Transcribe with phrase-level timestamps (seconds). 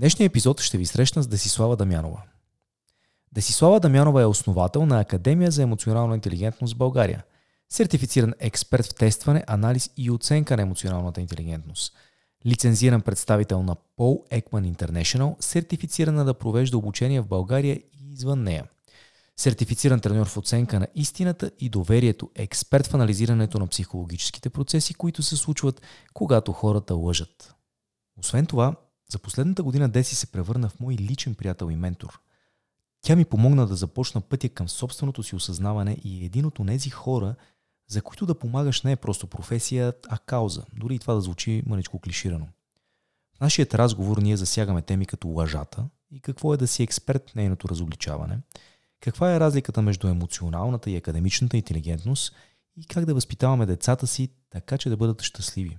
[0.00, 2.22] днешния епизод ще ви срещна с Десислава Дамянова.
[3.32, 7.24] Десислава Дамянова е основател на Академия за емоционална интелигентност в България,
[7.68, 11.94] сертифициран експерт в тестване, анализ и оценка на емоционалната интелигентност,
[12.46, 18.64] лицензиран представител на Paul Ekman International, сертифицирана да провежда обучение в България и извън нея–
[19.36, 25.22] сертифициран треньор в оценка на истината и доверието, експерт в анализирането на психологическите процеси, които
[25.22, 25.82] се случват,
[26.14, 27.54] когато хората лъжат.
[28.18, 28.76] Освен това,
[29.10, 32.20] за последната година Деси се превърна в мой личен приятел и ментор.
[33.02, 36.90] Тя ми помогна да започна пътя към собственото си осъзнаване и е един от онези
[36.90, 37.34] хора,
[37.88, 41.62] за които да помагаш не е просто професия, а кауза, дори и това да звучи
[41.66, 42.48] мъничко клиширано.
[43.36, 47.34] В нашият разговор ние засягаме теми като лъжата и какво е да си експерт в
[47.34, 48.38] нейното разобличаване–
[49.00, 52.34] каква е разликата между емоционалната и академичната интелигентност
[52.76, 55.78] и как да възпитаваме децата си така, че да бъдат щастливи.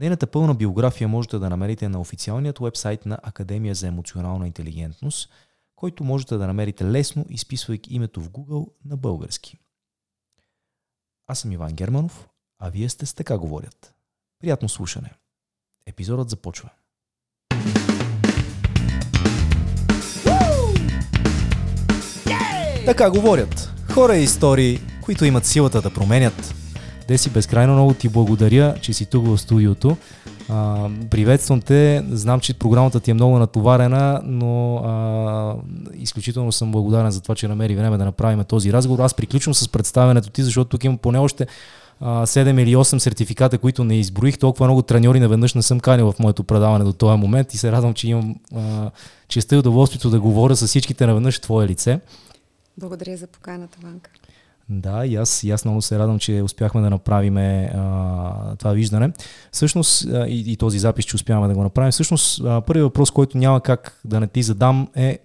[0.00, 5.30] Нейната пълна биография можете да намерите на официалният вебсайт на Академия за емоционална интелигентност,
[5.76, 9.58] който можете да намерите лесно, изписвайки името в Google на български.
[11.26, 13.94] Аз съм Иван Германов, а вие сте с така говорят.
[14.40, 15.10] Приятно слушане.
[15.86, 16.70] Епизодът започва.
[22.86, 23.72] Така говорят.
[23.90, 26.54] Хора и истории, които имат силата да променят.
[27.08, 29.96] Деси, безкрайно много ти благодаря, че си тук в студиото.
[30.48, 32.04] А, приветствам те.
[32.10, 35.54] Знам, че програмата ти е много натоварена, но а,
[35.94, 38.98] изключително съм благодарен за това, че намери време да направим този разговор.
[38.98, 41.46] Аз приключвам с представянето ти, защото тук имам поне още
[42.00, 44.38] а, 7 или 8 сертификата, които не изброих.
[44.38, 47.72] Толкова много треньори наведнъж не съм канил в моето предаване до този момент и се
[47.72, 48.90] радвам, че имам а,
[49.28, 52.00] честа и удоволствието да говоря с всичките наведнъж в твое лице.
[52.78, 54.10] Благодаря за поканата, Ванка.
[54.70, 59.12] Да, и аз, и аз много се радвам, че успяхме да направим а, това виждане.
[59.52, 61.92] Всъщност, а, и, и този запис, че успяваме да го направим.
[61.92, 65.18] Всъщност, първият въпрос, който няма как да не ти задам е,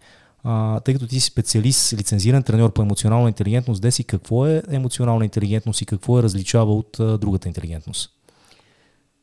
[0.44, 5.26] а, тъй като ти си специалист, лицензиран треньор по емоционална интелигентност, деси, какво е емоционална
[5.26, 8.10] интелигентност и какво е различава от а, другата интелигентност?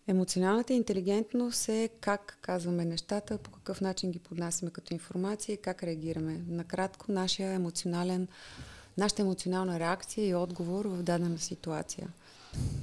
[0.08, 5.82] Емоционалната интелигентност е как казваме нещата, по какъв начин ги поднасяме като информация и как
[5.82, 6.40] реагираме.
[6.48, 8.28] Накратко, нашия емоционален,
[9.00, 12.08] нашата емоционална реакция и отговор в дадена ситуация.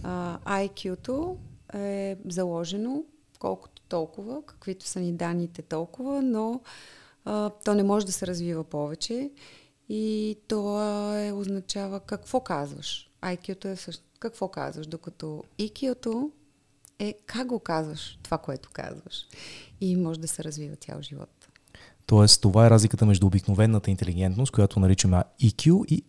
[0.02, 1.38] Uh, IQ-то
[1.74, 3.04] е заложено
[3.40, 6.62] колкото толкова, каквито са ни данните толкова, но
[7.26, 9.32] uh, то не може да се развива повече
[9.90, 13.10] и това е, означава какво казваш.
[13.22, 16.32] IQ-то е също какво казваш, докато EQ-то
[17.00, 19.28] е как го казваш, това, което казваш.
[19.82, 21.37] И може да се развива цял живот.
[22.08, 26.04] Тоест, това е разликата между обикновената интелигентност, която наричаме EQ и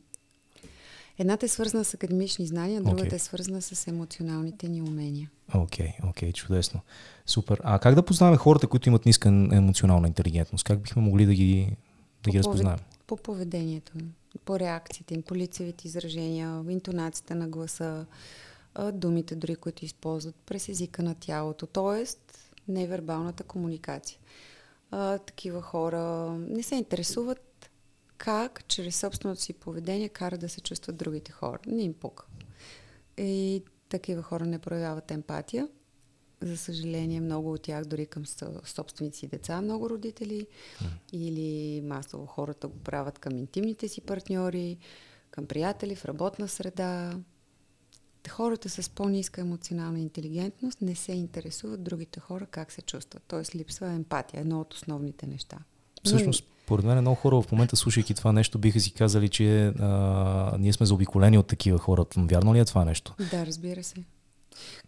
[1.18, 3.14] Едната е свързана с академични знания, другата okay.
[3.14, 5.30] е свързана с емоционалните ни умения.
[5.54, 6.80] Окей, okay, окей, okay, чудесно.
[7.26, 7.60] Супер.
[7.64, 10.64] А как да познаваме хората, които имат ниска емоционална интелигентност?
[10.64, 11.76] Как бихме могли да ги,
[12.24, 12.78] да ги разпознаем?
[13.06, 14.12] По поведението им,
[14.44, 18.06] по реакциите им, по лицевите изражения, интонацията на гласа,
[18.92, 22.04] думите дори, които използват през езика на тялото, т.е.
[22.68, 24.18] невербалната комуникация.
[24.90, 27.70] А, такива хора не се интересуват
[28.18, 31.58] как чрез собственото си поведение кара да се чувстват другите хора.
[31.66, 32.26] Не им пука.
[33.18, 35.68] И такива хора не проявяват емпатия.
[36.42, 38.26] За съжаление, много от тях, дори към
[38.64, 40.86] собственици деца, много родители, mm.
[41.12, 44.78] или масово хората го правят към интимните си партньори,
[45.30, 47.18] към приятели в работна среда,
[48.28, 53.22] хората с по-ниска емоционална интелигентност не се интересуват другите хора как се чувстват.
[53.28, 55.58] Тоест липсва емпатия, едно от основните неща.
[56.04, 60.56] Всъщност, поред мен много хора в момента, слушайки това нещо, биха си казали, че а,
[60.58, 62.04] ние сме заобиколени от такива хора.
[62.16, 63.14] Вярно ли е това нещо?
[63.30, 63.96] Да, разбира се.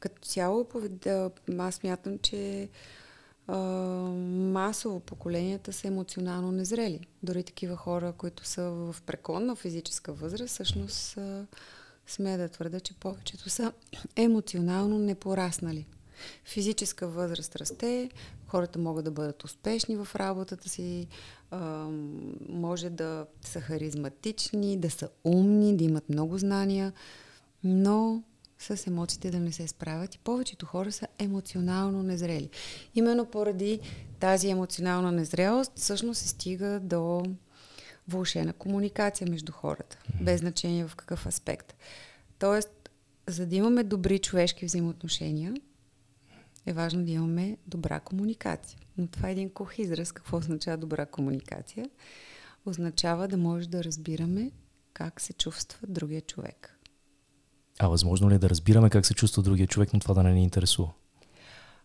[0.00, 0.66] Като цяло,
[1.58, 2.69] аз мятам, че
[3.46, 3.56] а,
[4.52, 7.00] масово поколенията са емоционално незрели.
[7.22, 11.46] Дори такива хора, които са в преклонна физическа възраст, всъщност а,
[12.10, 13.72] смея да твърда, че повечето са
[14.16, 15.87] емоционално непораснали.
[16.44, 18.10] Физическа възраст расте,
[18.47, 21.08] хората могат да бъдат успешни в работата си,
[22.49, 26.93] може да са харизматични, да са умни, да имат много знания,
[27.64, 28.23] но
[28.58, 32.50] с емоциите да не се справят и повечето хора са емоционално незрели.
[32.94, 33.81] Именно поради
[34.20, 37.23] тази емоционална незрелост всъщност се стига до
[38.08, 41.75] влушена комуникация между хората, без значение в какъв аспект.
[42.40, 42.90] Тоест,
[43.28, 45.54] за да имаме добри човешки взаимоотношения,
[46.66, 48.78] е важно да имаме добра комуникация.
[48.98, 50.12] Но това е един кух израз.
[50.12, 51.90] Какво означава добра комуникация?
[52.66, 54.50] Означава да може да разбираме
[54.92, 56.78] как се чувства другия човек.
[57.78, 60.32] А възможно ли е да разбираме как се чувства другия човек, но това да не
[60.32, 60.90] ни интересува?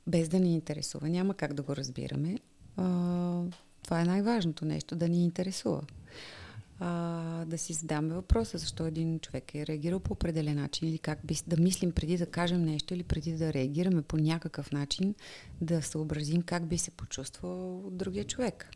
[0.08, 1.10] Без да ни интересува.
[1.10, 2.40] Няма как да го разбираме.
[2.78, 3.42] а,
[3.84, 5.82] това е най-важното нещо, да ни интересува.
[6.80, 11.20] А, да си задаме въпроса, защо един човек е реагирал по определен начин или как
[11.26, 15.16] би, да мислим преди да кажем нещо или преди да реагираме по някакъв начин,
[15.62, 18.70] да съобразим как би се почувствал другия човек.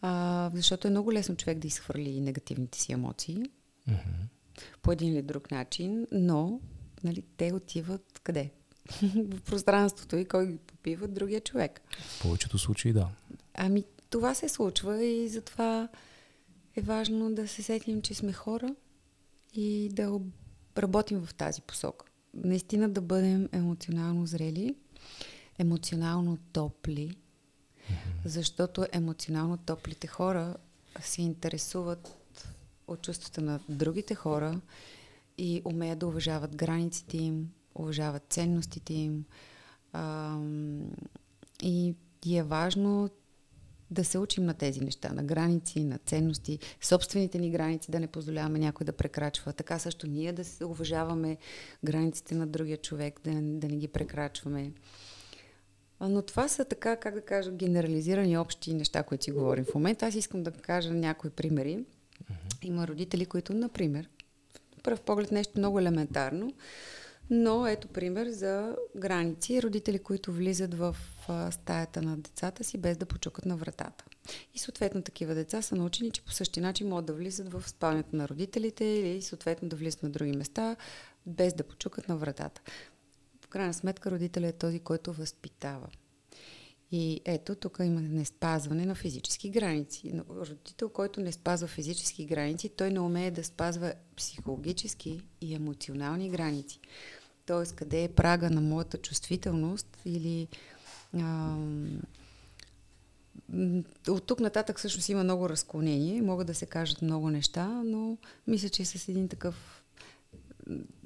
[0.00, 3.42] А, защото е много лесно човек да изхвърли негативните си емоции
[3.88, 4.28] mm-hmm.
[4.82, 6.60] по един или друг начин, но
[7.04, 8.50] нали, те отиват къде?
[9.02, 11.80] в пространството и кой ги попива другия човек.
[11.98, 13.08] В повечето случаи да.
[13.54, 15.88] Ами това се случва и затова
[16.76, 18.74] е важно да се сетим, че сме хора
[19.54, 20.20] и да
[20.78, 22.06] работим в тази посока.
[22.34, 24.74] Наистина да бъдем емоционално зрели,
[25.58, 27.94] емоционално топли, mm-hmm.
[28.24, 30.56] защото емоционално топлите хора
[31.00, 32.16] се интересуват
[32.86, 34.60] от чувствата на другите хора
[35.38, 39.24] и умеят да уважават границите им, уважават ценностите им.
[39.92, 40.38] А,
[41.62, 41.94] и,
[42.24, 43.10] и е важно
[43.90, 48.06] да се учим на тези неща, на граници, на ценности, собствените ни граници, да не
[48.06, 49.52] позволяваме някой да прекрачва.
[49.52, 51.36] Така също ние да се уважаваме
[51.84, 54.72] границите на другия човек, да, да не ги прекрачваме.
[56.00, 60.06] Но това са така, как да кажа, генерализирани общи неща, които си говорим в момента.
[60.06, 61.84] Аз искам да кажа някои примери.
[62.62, 64.08] Има родители, които, например,
[64.82, 66.52] пръв поглед нещо много елементарно,
[67.30, 69.62] но ето пример за граници.
[69.62, 70.96] Родители, които влизат в
[71.50, 74.04] стаята на децата си без да почукат на вратата.
[74.54, 78.16] И съответно такива деца са научени, че по същия начин могат да влизат в спалнята
[78.16, 80.76] на родителите или съответно да влизат на други места
[81.26, 82.62] без да почукат на вратата.
[83.44, 85.88] В крайна сметка родителят е този, който възпитава.
[86.92, 90.10] И ето, тук има неспазване на физически граници.
[90.14, 96.30] Но родител, който не спазва физически граници, той не умее да спазва психологически и емоционални
[96.30, 96.80] граници.
[97.46, 100.48] Тоест, къде е прага на моята чувствителност или
[101.14, 101.56] а,
[104.08, 108.68] от тук нататък всъщност има много разклонение, могат да се кажат много неща, но мисля,
[108.68, 109.84] че с един такъв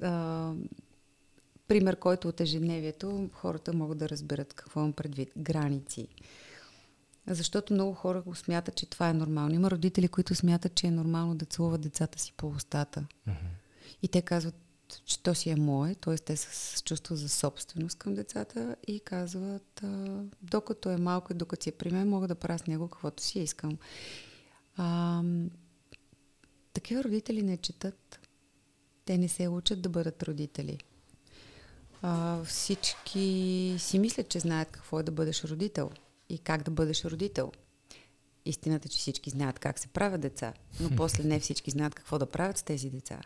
[0.01, 0.53] а,
[1.71, 5.29] пример, който от ежедневието хората могат да разберат какво имам предвид.
[5.37, 6.07] Граници.
[7.27, 9.55] Защото много хора го смятат, че това е нормално.
[9.55, 13.05] Има родители, които смятат, че е нормално да целуват децата си по устата.
[13.27, 13.33] Mm-hmm.
[14.01, 14.55] И те казват,
[15.05, 16.15] че то си е мое, т.е.
[16.15, 21.35] те са с чувство за собственост към децата и казват, а, докато е малко и
[21.35, 23.77] докато си е при мен, мога да правя с него каквото си искам.
[24.77, 25.23] А,
[26.73, 28.19] такива родители не четат.
[29.05, 30.77] Те не се учат да бъдат родители.
[32.01, 35.91] А, всички си мислят, че знаят какво е да бъдеш родител
[36.29, 37.51] и как да бъдеш родител.
[38.45, 42.25] Истината, че всички знаят как се правят деца, но после не всички знаят какво да
[42.25, 43.19] правят с тези деца.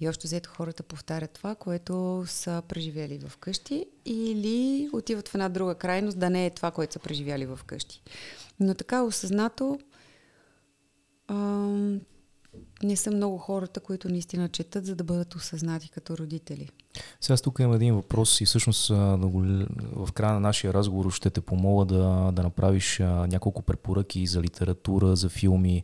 [0.00, 5.48] И още взето хората повтарят това, което са преживели в къщи или отиват в една
[5.48, 8.02] друга крайност, да не е това, което са преживяли в къщи.
[8.60, 9.78] Но така осъзнато
[11.28, 12.00] ам,
[12.82, 16.68] не са много хората, които наистина четат, за да бъдат осъзнати като родители.
[17.20, 21.84] Сега тук има един въпрос и всъщност в края на нашия разговор ще те помоля
[21.84, 25.82] да, да направиш няколко препоръки за литература, за филми,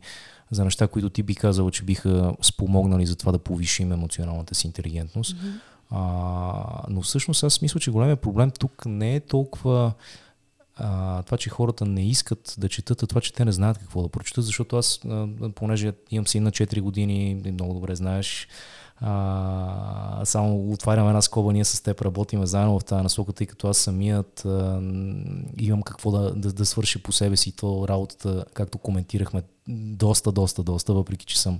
[0.51, 4.67] за неща, които ти би казала, че биха спомогнали за това да повишим емоционалната си
[4.67, 5.35] интелигентност.
[5.35, 5.59] Mm-hmm.
[5.89, 9.93] А, но всъщност аз мисля, че големия проблем тук не е толкова
[10.75, 14.01] а, това, че хората не искат да четат, а това, че те не знаят какво
[14.01, 18.47] да прочитат, защото аз, а, понеже имам син на 4 години, много добре знаеш,
[19.01, 23.67] а, само отварям една скоба, ние с теб работим заедно в тази насока, тъй като
[23.67, 24.81] аз самият а,
[25.59, 30.63] имам какво да, да, да свърши по себе си то работата, както коментирахме, доста, доста,
[30.63, 31.59] доста, въпреки че съм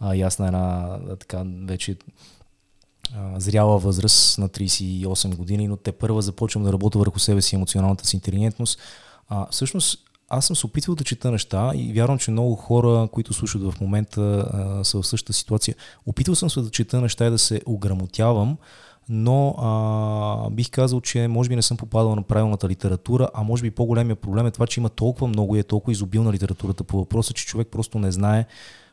[0.00, 1.96] а, ясна една така вече
[3.14, 7.54] а, зряла възраст на 38 години, но те първа започвам да работя върху себе си
[7.54, 8.78] емоционалната си интелигентност.
[9.28, 9.98] А, всъщност
[10.28, 13.80] аз съм се опитвал да чета неща и вярвам, че много хора, които слушат в
[13.80, 15.74] момента, а, са в същата ситуация.
[16.06, 18.56] Опитвал съм се да чета неща и да се ограмотявам,
[19.08, 23.62] но а, бих казал, че може би не съм попадал на правилната литература, а може
[23.62, 26.98] би по-големия проблем е това, че има толкова много и е толкова изобилна литературата по
[26.98, 28.46] въпроса, че човек просто не знае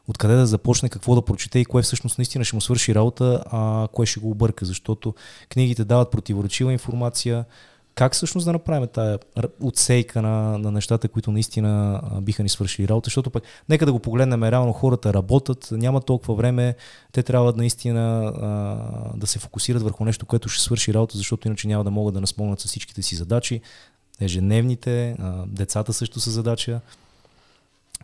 [0.08, 3.88] откъде да започне, какво да прочете и кое всъщност наистина ще му свърши работа, а
[3.94, 5.14] кое ще го обърка, защото
[5.50, 7.46] книгите дават противоречива информация,
[7.96, 9.18] как всъщност да направим тази
[9.62, 14.00] отсейка на, на нещата, които наистина биха ни свършили работа, защото пък нека да го
[14.00, 16.76] погледнем реално, хората работят, няма толкова време,
[17.12, 21.68] те трябва наистина а, да се фокусират върху нещо, което ще свърши работа, защото иначе
[21.68, 23.62] няма да могат да наспомнят с всичките си задачи,
[24.20, 26.82] ежедневните, а, децата също са задача.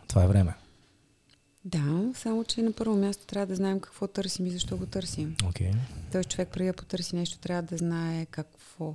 [0.08, 0.54] Това е време.
[1.64, 5.36] Да, само че на първо място трябва да знаем какво търсим и защо го търсим.
[5.36, 5.74] Okay.
[6.12, 8.94] Той човек преди да потърси нещо трябва да знае какво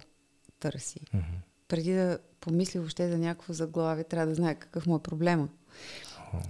[0.60, 1.00] търси.
[1.00, 1.39] Mm-hmm.
[1.67, 5.50] преди да помисли въобще за някакво заглавие, трябва да знае какъв му е проблема.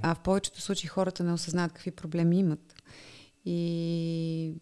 [0.02, 2.76] А в повечето случаи хората не осъзнават какви проблеми имат.
[3.46, 4.54] И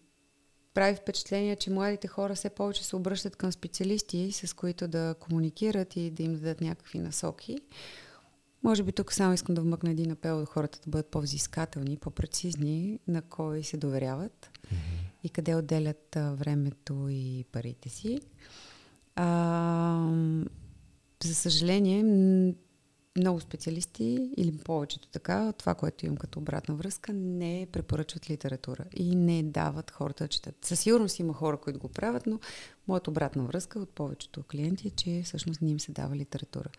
[0.74, 5.96] прави впечатление, че младите хора все повече се обръщат към специалисти, с които да комуникират
[5.96, 7.58] и да им дадат някакви насоки.
[8.64, 13.00] Може би тук само искам да вмъкна един апел от хората да бъдат по-взискателни, по-прецизни,
[13.08, 14.76] на кой се доверяват mm-hmm.
[15.24, 18.20] и къде отделят а, времето и парите си.
[19.16, 20.10] А,
[21.24, 22.04] за съжаление,
[23.18, 29.16] много специалисти или повечето така, това, което имам като обратна връзка, не препоръчват литература и
[29.16, 30.66] не дават хората да четат.
[30.66, 32.40] Със сигурност има хора, които го правят, но
[32.88, 36.70] моята обратна връзка от повечето клиенти е, че всъщност не им се дава литература.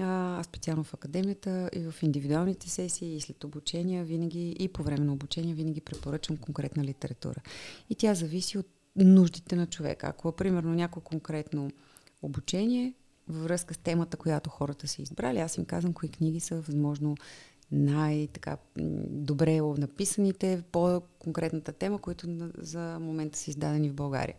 [0.00, 5.04] А, специално в академията и в индивидуалните сесии и след обучения винаги и по време
[5.04, 7.40] на обучение винаги препоръчвам конкретна литература.
[7.90, 10.06] И тя зависи от нуждите на човека.
[10.06, 11.70] Ако, примерно, някое конкретно
[12.22, 12.94] обучение
[13.28, 15.38] във връзка с темата, която хората са избрали.
[15.38, 17.16] Аз им казвам кои книги са възможно
[17.74, 24.34] най-добре написаните по конкретната тема, които за момента са издадени в България.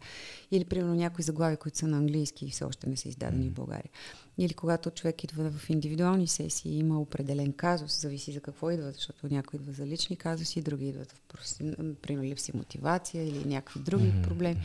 [0.51, 3.49] Или, примерно, някои заглави, които са на английски и все още не са издадени mm.
[3.49, 3.89] в България.
[4.37, 9.27] Или когато човек идва в индивидуални сесии, има определен казус, зависи за какво идва, защото
[9.33, 11.57] някои идват за лични казуси, други идват в,
[12.01, 14.23] примерно, липси мотивация или някакви други mm-hmm.
[14.23, 14.61] проблеми.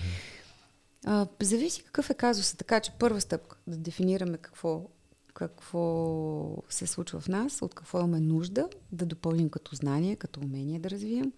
[1.04, 2.56] А, зависи какъв е казуса.
[2.56, 4.86] Така че първа стъпка да дефинираме какво,
[5.34, 10.78] какво се случва в нас, от какво имаме нужда, да допълним като знание, като умение
[10.78, 11.32] да развием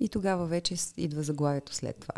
[0.00, 2.14] и тогава вече идва заглавието след това.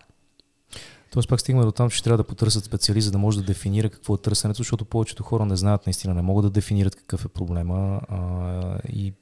[1.10, 3.90] Тоест пак стигаме до там, че трябва да потърсят специалист, за да може да дефинира
[3.90, 7.28] какво е търсенето, защото повечето хора не знаят наистина, не могат да дефинират какъв е
[7.28, 8.00] проблема.
[8.08, 9.12] А, и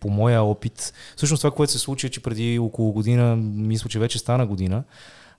[0.00, 3.98] по моя опит, всъщност това, което се случи, е, че преди около година, мисля, че
[3.98, 4.84] вече стана година,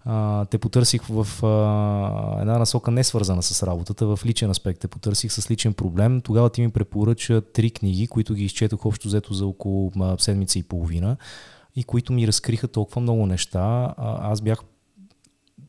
[0.06, 4.88] а, те потърсих в а, една насока не свързана с работата, в личен аспект те
[4.88, 6.22] потърсих с личен проблем.
[6.22, 10.60] Тогава ти ми препоръча три книги, които ги изчетох общо взето за около а, седмица
[10.60, 11.18] и половина
[11.76, 13.94] и които ми разкриха толкова много неща.
[13.98, 14.60] А, аз бях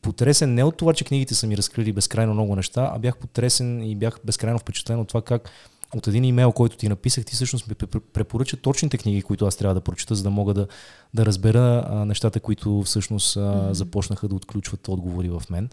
[0.01, 3.83] потресен не от това, че книгите са ми разкрили безкрайно много неща, а бях потресен
[3.83, 5.49] и бях безкрайно впечатлен от това как
[5.95, 7.75] от един имейл, който ти написах, ти всъщност ми
[8.13, 10.67] препоръча точните книги, които аз трябва да прочета, за да мога да,
[11.13, 13.71] да разбера а, нещата, които всъщност а, mm-hmm.
[13.71, 15.69] започнаха да отключват отговори в мен.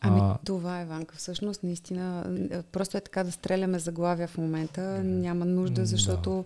[0.00, 1.16] Ами а, това е, Ванка.
[1.16, 2.24] Всъщност, наистина,
[2.72, 4.82] просто е така да стреляме заглавия в момента.
[5.04, 6.44] Няма нужда, защото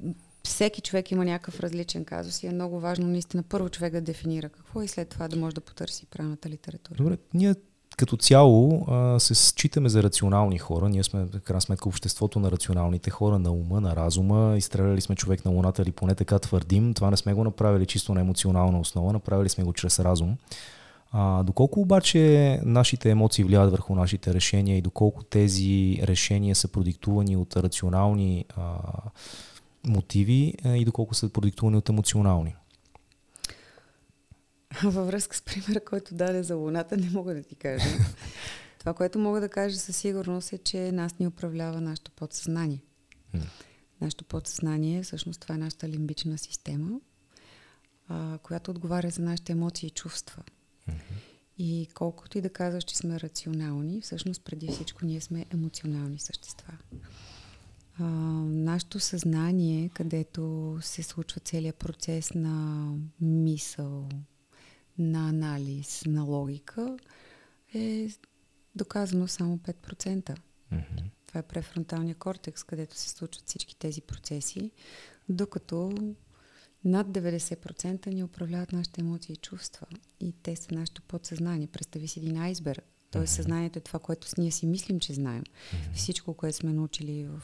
[0.00, 0.14] да.
[0.44, 4.48] всеки човек има някакъв различен казус и е много важно наистина първо човек да дефинира
[4.48, 6.96] какво и след това да може да потърси правилната литература.
[6.96, 7.54] Добре, ние
[7.96, 10.88] като цяло а, се считаме за рационални хора.
[10.88, 14.54] Ние сме, в крайна сметка, обществото на рационалните хора, на ума, на разума.
[14.56, 16.94] Изстреляли сме човек на луната или поне така твърдим.
[16.94, 20.36] Това не сме го направили чисто на емоционална основа, направили сме го чрез разум.
[21.12, 27.36] А, доколко обаче нашите емоции влияят върху нашите решения и доколко тези решения са продиктувани
[27.36, 28.78] от рационални а,
[29.86, 32.54] мотиви а, и доколко са продиктувани от емоционални?
[34.82, 37.88] Във връзка с примера, който даде за Луната, не мога да ти кажа.
[38.78, 42.82] Това, което мога да кажа със сигурност е, че нас ни управлява нашето подсъзнание.
[44.00, 47.00] Нашето подсъзнание, всъщност това е нашата лимбична система,
[48.08, 50.42] а, която отговаря за нашите емоции и чувства.
[51.58, 56.72] И колкото и да казваш, че сме рационални, всъщност преди всичко ние сме емоционални същества.
[57.98, 58.04] А,
[58.44, 62.88] нашето съзнание, където се случва целият процес на
[63.20, 64.08] мисъл,
[64.98, 66.96] на анализ, на логика
[67.74, 68.08] е
[68.74, 70.36] доказано само 5%.
[70.72, 71.04] Mm-hmm.
[71.26, 74.70] Това е префронталния кортекс, където се случват всички тези процеси,
[75.28, 75.92] докато
[76.84, 79.86] над 90% ни управляват нашите емоции и чувства.
[80.20, 81.66] И те са нашето подсъзнание.
[81.66, 82.84] Представи си един айсберг.
[83.10, 83.36] Тоест mm-hmm.
[83.36, 85.42] съзнанието е това, което ние си мислим, че знаем.
[85.42, 85.94] Mm-hmm.
[85.94, 87.42] Всичко, което сме научили в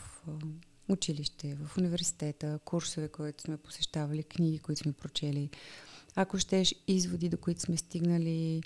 [0.89, 5.51] училище, в университета, курсове, които сме посещавали, книги, които сме прочели,
[6.17, 8.63] ако щеш, изводи, до които сме стигнали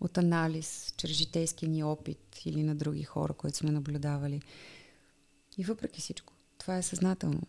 [0.00, 4.42] от анализ, чрез житейския ни опит или на други хора, които сме наблюдавали.
[5.58, 7.42] И въпреки всичко, това е съзнателно.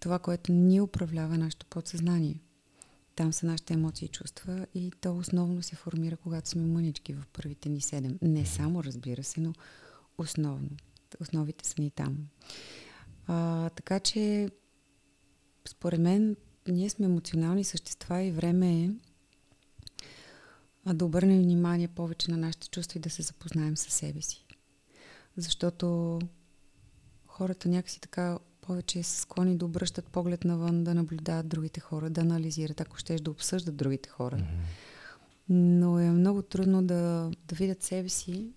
[0.00, 2.40] Това, което ни управлява нашето подсъзнание.
[3.16, 7.24] Там са нашите емоции и чувства и то основно се формира, когато сме мънички в
[7.32, 8.18] първите ни седем.
[8.22, 9.52] Не само, разбира се, но
[10.18, 10.70] основно.
[11.20, 12.16] Основите са ни там.
[13.26, 14.50] А, така че,
[15.68, 16.36] според мен,
[16.68, 18.90] ние сме емоционални същества и време е
[20.94, 24.46] да обърнем внимание повече на нашите чувства и да се запознаем със себе си.
[25.36, 26.18] Защото
[27.26, 32.20] хората някакси така повече са склонни да обръщат поглед навън, да наблюдават другите хора, да
[32.20, 34.36] анализират, ако щеш да обсъждат другите хора.
[34.36, 34.92] Mm-hmm.
[35.48, 38.52] Но е много трудно да, да видят себе си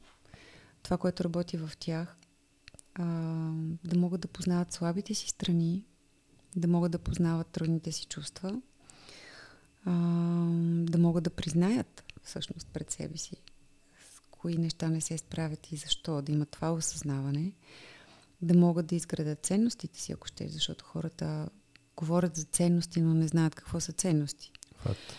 [0.83, 2.17] това, което работи в тях,
[2.93, 3.03] а,
[3.83, 5.85] да могат да познават слабите си страни,
[6.55, 8.61] да могат да познават трудните си чувства,
[9.85, 9.91] а,
[10.65, 13.35] да могат да признаят всъщност пред себе си
[14.15, 17.51] с кои неща не се справят и защо, да имат това осъзнаване,
[18.41, 21.49] да могат да изградат ценностите си, ако ще, защото хората
[21.97, 24.51] говорят за ценности, но не знаят какво са ценности.
[24.77, 25.13] Факт.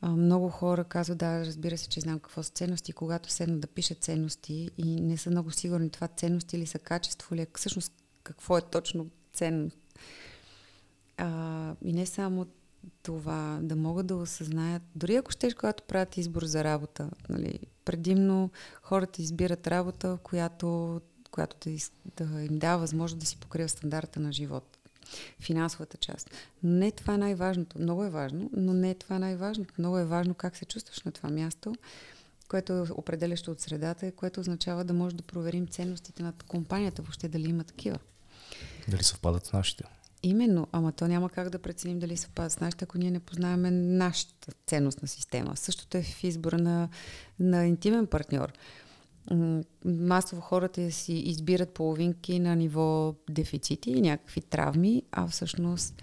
[0.00, 3.66] А, много хора казват, да, разбира се, че знам какво са ценности, когато седнат да
[3.66, 8.58] пишат ценности и не са много сигурни това ценности или са качество, или всъщност какво
[8.58, 9.78] е точно ценност.
[11.82, 12.46] И не само
[13.02, 18.50] това, да могат да осъзнаят, дори ако щеш, когато правят избор за работа, нали, предимно
[18.82, 24.20] хората избират работа, която, която да, из, да им дава възможност да си покрива стандарта
[24.20, 24.78] на живот.
[25.40, 26.30] Финансовата част.
[26.62, 27.78] Не това е най-важното.
[27.78, 29.74] Много е важно, но не е това най-важното.
[29.78, 31.74] Много е важно как се чувстваш на това място,
[32.48, 37.28] което е определящо от средата, което означава да може да проверим ценностите на компанията, въобще
[37.28, 37.98] дали има такива.
[38.88, 39.84] Дали съвпадат с нашите.
[40.22, 43.70] Именно, ама то няма как да преценим дали съвпада с нашите, ако ние не познаваме
[43.70, 45.56] нашата ценностна система.
[45.56, 46.88] Същото е в избора на,
[47.40, 48.52] на интимен партньор.
[49.84, 56.02] Масово хората си избират половинки на ниво дефицити и някакви травми, а всъщност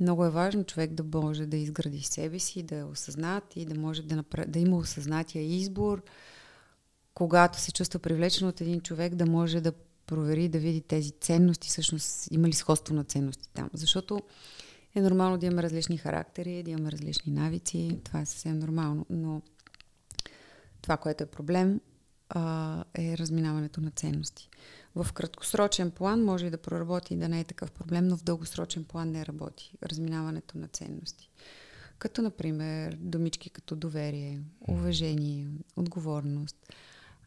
[0.00, 3.80] много е важно човек да може да изгради себе си, да е осъзнат и да
[3.80, 4.46] може да, направ...
[4.48, 6.02] да има осъзнатия избор,
[7.14, 9.72] когато се чувства привлечен от един човек, да може да
[10.06, 13.70] провери, да види тези ценности, всъщност има ли сходство на ценности там.
[13.72, 14.22] Защото
[14.94, 19.42] е нормално да имаме различни характери, да имаме различни навици, това е съвсем нормално, но
[20.82, 21.80] това, което е проблем,
[22.28, 24.48] а, е разминаването на ценности.
[24.94, 28.24] В краткосрочен план може и да проработи и да не е такъв проблем, но в
[28.24, 31.30] дългосрочен план не работи разминаването на ценности.
[31.98, 36.56] Като, например, думички като доверие, уважение, отговорност–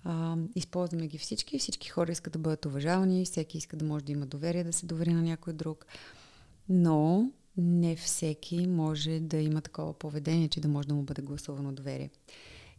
[0.03, 1.59] а, използваме ги всички.
[1.59, 4.85] Всички хора искат да бъдат уважавани, всеки иска да може да има доверие, да се
[4.85, 5.85] довери на някой друг.
[6.69, 11.71] Но не всеки може да има такова поведение, че да може да му бъде гласувано
[11.71, 12.09] доверие.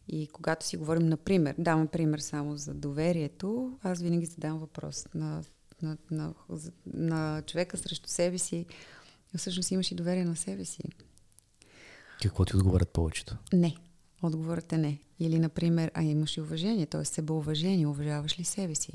[0.09, 5.43] И когато си говорим, например, давам пример само за доверието, аз винаги задам въпрос на,
[5.83, 6.35] на, на,
[6.87, 8.67] на човека срещу себе си.
[9.37, 10.83] Всъщност имаш и доверие на себе си.
[12.23, 13.37] Какво ти отговарят повечето?
[13.53, 13.77] Не.
[14.23, 14.99] Отговорът е не.
[15.21, 17.05] Или, например, а имаш и уважение, т.е.
[17.05, 18.93] себеуважение, уважаваш ли себе си?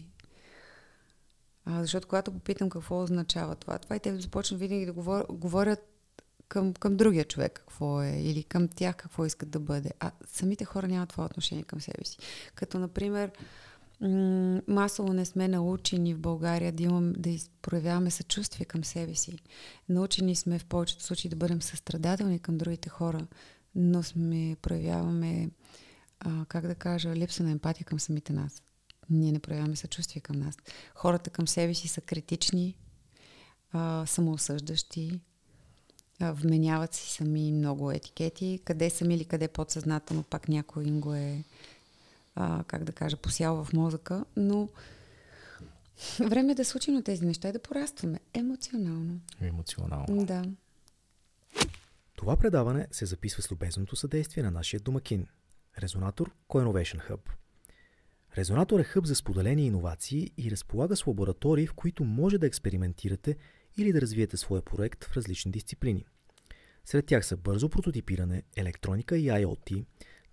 [1.65, 5.79] А, защото когато попитам какво означава това, това и те започнат винаги да говор, говорят
[6.47, 9.91] към, към другия човек какво е или към тях какво искат да бъде.
[9.99, 12.17] А самите хора нямат това отношение към себе си.
[12.55, 13.31] Като, например,
[14.67, 19.39] масово не сме научени в България да, имам, да проявяваме съчувствие към себе си.
[19.89, 23.27] Научени сме в повечето случаи да бъдем състрадателни към другите хора,
[23.75, 25.49] но сме проявяваме
[26.25, 28.63] а, как да кажа, липса на емпатия към самите нас.
[29.09, 30.57] Ние не проявяваме съчувствие към нас.
[30.95, 32.75] Хората към себе си са критични,
[33.71, 35.19] а, самоосъждащи,
[36.19, 38.59] а, вменяват си сами много етикети.
[38.65, 41.43] Къде сами или къде подсъзнателно, пак някой им го е,
[42.35, 44.25] а, как да кажа, посял в мозъка.
[44.37, 44.69] Но
[46.19, 49.19] време е да случим на тези неща и да порастваме емоционално.
[49.41, 50.25] Емоционално.
[50.25, 50.45] Да.
[52.15, 55.27] Това предаване се записва с любезното съдействие на нашия домакин–
[55.79, 57.19] Резонатор Co-Innovation Hub.
[58.37, 63.37] Резонатор е хъб за споделени иновации и разполага с лаборатории, в които може да експериментирате
[63.77, 66.05] или да развиете своя проект в различни дисциплини.
[66.85, 69.85] Сред тях са бързо прототипиране, електроника и IoT,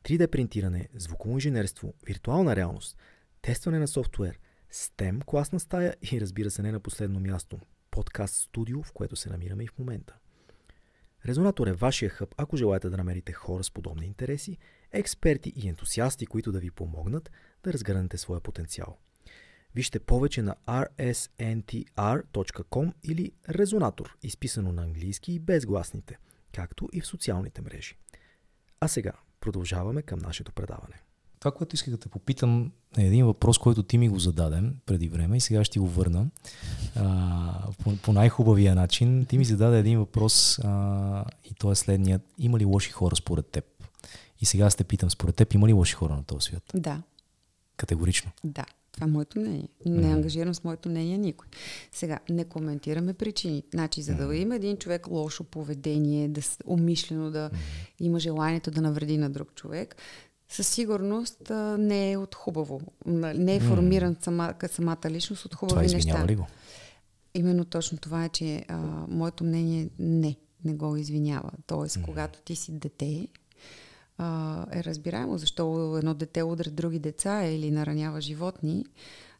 [0.04, 2.96] 3D принтиране, звуково инженерство, виртуална реалност,
[3.42, 4.38] тестване на софтуер,
[4.72, 7.58] STEM класна стая и разбира се не на последно място,
[7.90, 10.16] подкаст студио, в което се намираме и в момента.
[11.26, 14.58] Резонатор е вашия хъб, ако желаете да намерите хора с подобни интереси
[14.92, 17.30] експерти и ентусиасти, които да ви помогнат
[17.64, 18.96] да разгърнете своя потенциал.
[19.74, 22.12] Вижте повече на rsntr.com
[23.04, 26.18] или Резонатор, изписано на английски и без гласните,
[26.52, 27.96] както и в социалните мрежи.
[28.80, 31.02] А сега продължаваме към нашето предаване.
[31.40, 35.08] Това, което исках да те попитам, е един въпрос, който ти ми го зададе преди
[35.08, 36.26] време и сега ще го върна
[36.96, 39.26] а, по, по най-хубавия начин.
[39.26, 42.22] Ти ми зададе един въпрос а, и то е следният.
[42.38, 43.64] Има ли лоши хора според теб?
[44.40, 46.62] И сега сте питам, според теб има ли лоши хора на този свят?
[46.74, 47.02] Да.
[47.76, 48.30] Категорично?
[48.44, 48.64] Да.
[48.92, 49.68] Това е моето мнение.
[49.86, 50.12] Не mm-hmm.
[50.12, 51.48] ангажирам с моето мнение никой.
[51.92, 53.62] Сега, не коментираме причини.
[53.70, 54.42] Значи, за да mm-hmm.
[54.42, 57.56] има един човек лошо поведение, да умишлено да mm-hmm.
[58.00, 59.96] има желанието да навреди на друг човек,
[60.48, 62.80] със сигурност а, не е от хубаво.
[63.06, 64.24] Не е формиран mm-hmm.
[64.24, 66.26] сама, самата личност от хубави това неща.
[66.26, 66.46] ли го?
[67.34, 68.76] Именно точно това е, че а,
[69.08, 71.50] моето мнение не, не го извинява.
[71.66, 72.04] Тоест, mm-hmm.
[72.04, 73.28] когато ти си дете,
[74.22, 78.86] а, е разбираемо защо едно дете удря други деца или наранява животни.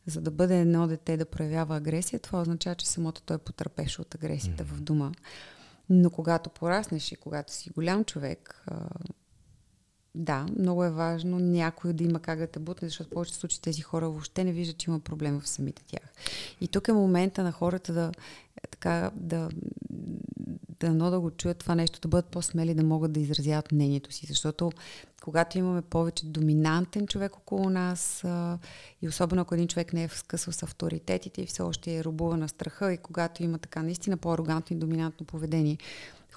[0.07, 4.01] За да бъде едно дете да проявява агресия, това означава, че самото той е потърпеше
[4.01, 4.77] от агресията mm-hmm.
[4.77, 5.13] в дома.
[5.91, 8.89] Но когато пораснеш и когато си голям човек, а,
[10.15, 13.61] да, много е важно някой да има как да те бутне, защото в повечето случаи
[13.61, 16.13] тези хора въобще не виждат, че има проблем в самите тях.
[16.61, 18.13] И тук е момента на хората да,
[18.71, 19.49] така, да,
[20.81, 24.27] да, да го чуят това нещо, да бъдат по-смели, да могат да изразяват мнението си.
[24.27, 24.73] Защото
[25.23, 28.59] когато имаме повече доминантен човек около нас а,
[29.03, 32.37] и особено ако един човек не е скъсал с авторитетите и все още е рубува
[32.37, 35.79] на страха и когато има така наистина по-арогантно и доминантно поведение,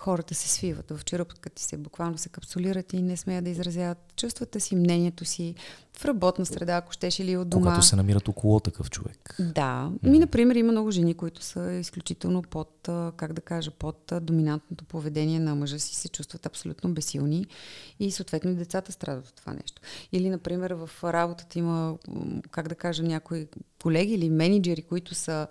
[0.04, 3.98] хората се свиват в черупката си се, буквално се капсулират и не смеят да изразяват
[4.16, 5.56] чувствата си, мнението си
[5.98, 7.66] в работна среда, ако щеш или от дома.
[7.66, 9.36] Когато се намират около такъв човек.
[9.40, 9.90] Да.
[9.92, 10.10] Mm.
[10.10, 15.40] Ми, например, има много жени, които са изключително под, как да кажа, под доминантното поведение
[15.40, 17.46] на мъжа си, се чувстват абсолютно безсилни
[18.00, 19.82] и съответно и децата страдат от това нещо.
[20.12, 21.98] Или, например, в работата има,
[22.52, 23.48] как да кажа, някои
[23.84, 25.48] колеги или менеджери, които са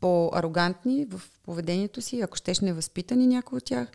[0.00, 3.88] по-арогантни в поведението си, ако щеш невъзпитани някои от тях.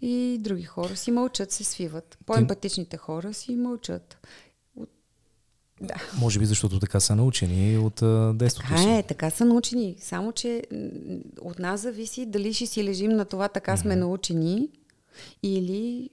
[0.00, 2.18] И други хора си мълчат, се свиват.
[2.26, 4.26] По-емпатичните хора си мълчат.
[4.76, 4.88] От...
[5.80, 5.94] Да.
[6.18, 7.94] Може би защото така са научени от
[8.38, 8.88] детството така си.
[8.88, 9.96] Е, така са научени.
[10.00, 10.62] Само, че
[11.40, 13.80] от нас зависи дали ще си лежим на това така mm-hmm.
[13.80, 14.68] сме научени
[15.42, 16.10] или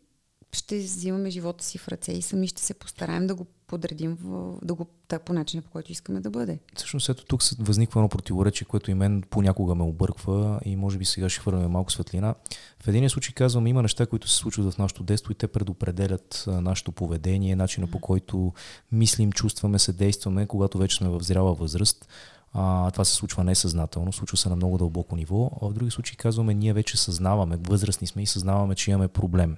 [0.51, 4.55] ще взимаме живота си в ръце и сами ще се постараем да го подредим в,
[4.61, 6.59] да го, так, по начина, по който искаме да бъде.
[6.75, 11.05] Всъщност ето тук възниква едно противоречие, което и мен понякога ме обърква и може би
[11.05, 12.35] сега ще хвърляме малко светлина.
[12.83, 16.43] В един случай казвам, има неща, които се случват в нашето детство и те предопределят
[16.47, 18.53] нашето поведение, начина по който
[18.91, 22.07] мислим, чувстваме, се действаме, когато вече сме в зряла възраст.
[22.53, 25.51] А, това се случва несъзнателно, случва се на много дълбоко ниво.
[25.61, 29.57] А в други случаи казваме, ние вече съзнаваме, възрастни сме и съзнаваме, че имаме проблем.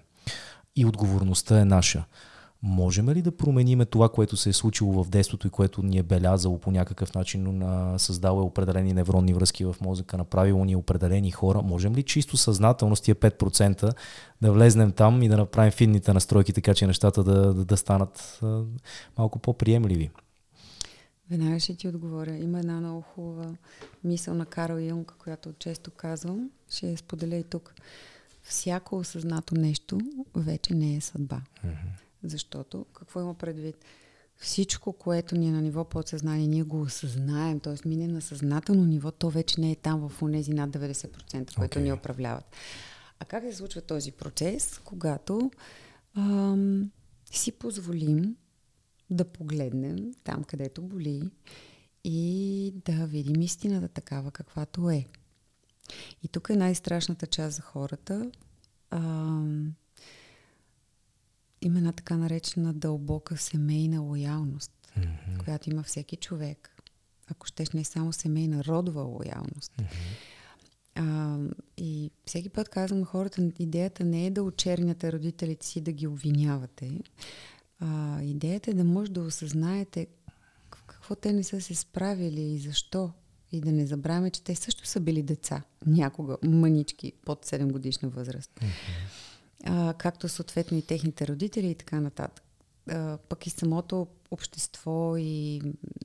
[0.76, 2.06] И отговорността е наша.
[2.68, 6.04] Можем ли да промениме това, което се е случило в детството и което ни е
[6.04, 7.64] белязало по някакъв начин,
[7.98, 11.62] създало е определени невронни връзки в мозъка, направило ни определени хора?
[11.62, 13.94] Можем ли чисто съзнателно с тия 5%
[14.42, 18.40] да влезнем там и да направим финните настройки, така че нещата да, да, да станат
[18.42, 18.62] а,
[19.18, 20.12] малко по-приемливи?
[21.30, 22.38] Веднага ще ти отговоря.
[22.38, 23.56] Има една много хубава
[24.04, 26.50] мисъл на Карл Юнг, която често казвам.
[26.70, 27.74] Ще я споделя и тук.
[28.44, 30.00] Всяко осъзнато нещо
[30.36, 31.42] вече не е съдба.
[31.66, 33.86] Mm-hmm защото, какво има предвид?
[34.38, 37.88] Всичко, което ни е на ниво подсъзнание, ние го осъзнаем, т.е.
[37.88, 41.82] мине на съзнателно ниво, то вече не е там в тези над 90%, които okay.
[41.82, 42.56] ни управляват.
[43.20, 45.52] А как се случва този процес, когато
[46.18, 46.92] ам,
[47.32, 48.36] си позволим
[49.10, 51.30] да погледнем там, където боли
[52.04, 55.06] и да видим истината такава, каквато е.
[56.24, 58.32] И тук е най-страшната част за хората.
[58.92, 59.74] Ам,
[61.66, 65.44] има една така наречена дълбока семейна лоялност, mm-hmm.
[65.44, 66.72] която има всеки човек.
[67.32, 69.72] Ако щеш не само семейна, родова лоялност.
[69.78, 69.86] Mm-hmm.
[70.96, 71.38] А,
[71.78, 77.00] и всеки път казвам хората, идеята не е да очерняте родителите си, да ги обвинявате.
[77.80, 80.08] А, идеята е да може да осъзнаете
[80.88, 83.12] какво те не са се справили и защо.
[83.52, 88.10] И да не забравяме, че те също са били деца, някога, мънички, под 7 годишна
[88.10, 88.52] възраст.
[88.56, 89.25] Mm-hmm
[89.66, 92.44] а, както съответно и техните родители и така нататък.
[92.90, 95.62] А, пък и самото общество и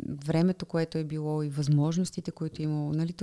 [0.08, 2.92] времето, което е било и възможностите, които е имало.
[2.92, 3.14] Нали,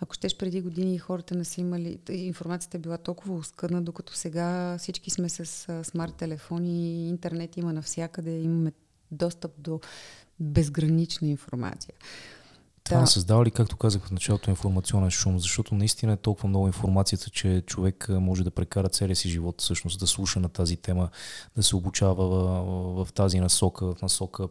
[0.00, 4.78] ако щеш преди години хората не са имали, информацията е била толкова оскъдна, докато сега
[4.78, 5.44] всички сме с
[5.84, 8.72] смарт телефони, интернет има навсякъде, имаме
[9.10, 9.80] достъп до
[10.40, 11.94] безгранична информация.
[12.88, 13.00] Това да.
[13.00, 15.38] не създава ли, както казах в началото, информационен шум?
[15.38, 20.00] Защото наистина е толкова много информацията, че човек може да прекара целия си живот, всъщност
[20.00, 21.08] да слуша на тази тема,
[21.56, 24.46] да се обучава в, в тази насока, в насока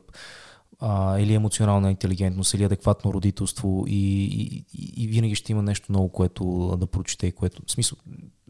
[0.80, 4.66] а, или емоционална интелигентност, или адекватно родителство и, и,
[5.04, 7.62] и винаги ще има нещо ново, което да прочете и което...
[7.68, 7.98] В смисъл,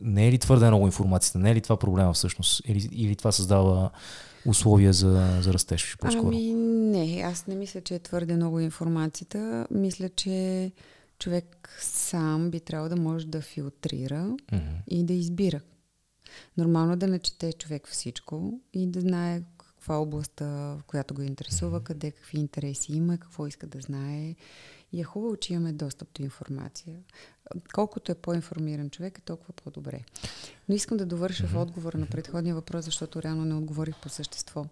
[0.02, 1.39] не е ли твърде много информацията?
[1.39, 2.62] Не е ли това проблема всъщност?
[2.65, 3.89] Или, или това създава
[4.48, 6.28] условия за, за растеж по-скоро?
[6.28, 9.68] Ами не, аз не мисля, че е твърде много информацията.
[9.72, 10.72] Мисля, че
[11.20, 14.84] човек сам би трябвало да може да филтрира mm-hmm.
[14.88, 15.62] и да избира.
[16.58, 21.22] Нормално да не чете човек всичко и да знае каква е областта, в която го
[21.22, 21.84] интересува, mm-hmm.
[21.84, 24.36] къде какви интереси има, какво иска да знае.
[24.98, 27.00] И е хубаво, че имаме достъп до информация.
[27.74, 30.04] Колкото е по-информиран човек, е толкова по-добре.
[30.70, 31.54] Но искам да довърша mm-hmm.
[31.54, 34.66] в отговора на предходния въпрос, защото реално не отговорих по същество.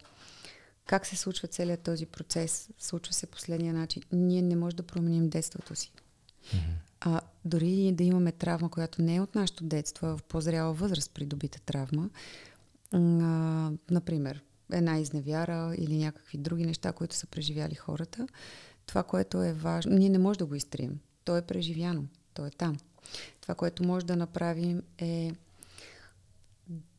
[0.86, 2.68] Как се случва целият този процес?
[2.78, 4.02] Случва се последния начин.
[4.12, 5.92] Ние не можем да променим детството си.
[5.92, 6.58] Mm-hmm.
[7.00, 11.10] А дори да имаме травма, която не е от нашето детство, а в по-зряла възраст
[11.14, 12.10] придобита травма,
[12.92, 12.98] а,
[13.90, 18.26] например, една изневяра или някакви други неща, които са преживяли хората.
[18.86, 20.98] Това, което е важно, ние не можем да го изтрием.
[21.24, 22.76] То е преживяно, то е там.
[23.40, 25.32] Това, което може да направим е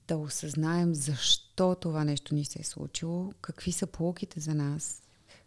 [0.08, 5.02] да осъзнаем защо това нещо ни се е случило, какви са полуките за нас,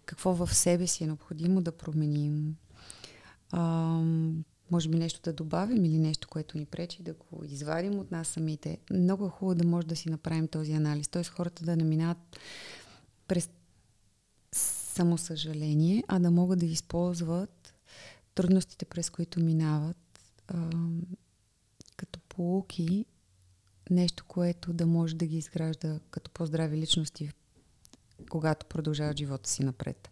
[0.04, 2.56] какво в себе си е необходимо да променим,
[3.50, 3.62] а,
[4.70, 8.28] може би нещо да добавим или нещо, което ни пречи да го извадим от нас
[8.28, 8.78] самите.
[8.90, 11.24] Много е хубаво да може да си направим този анализ, т.е.
[11.24, 12.38] хората да не минават
[13.28, 13.50] през
[15.00, 17.74] самосъжаление, а да могат да използват
[18.34, 19.96] трудностите, през които минават,
[20.48, 20.70] а,
[21.96, 23.04] като полуки,
[23.90, 27.30] нещо, което да може да ги изгражда като по-здрави личности,
[28.30, 30.10] когато продължават живота си напред.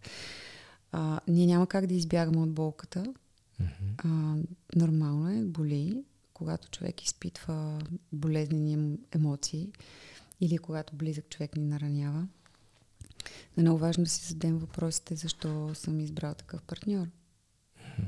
[0.93, 3.15] А, ние няма как да избягаме от болката.
[3.63, 4.05] Mm-hmm.
[4.05, 4.37] А,
[4.77, 7.79] нормално е, боли, когато човек изпитва
[8.13, 9.73] болезнени емоции
[10.41, 12.29] или когато близък човек ни наранява.
[13.57, 17.07] Е много важно да си зададем въпросите, защо съм избрал такъв партньор.
[17.07, 18.05] Mm-hmm.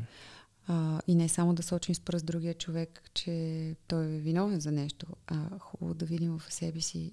[0.67, 4.73] А, и не само да сочим с пръст другия човек, че той е виновен за
[4.73, 7.13] нещо, а хубаво да видим в себе си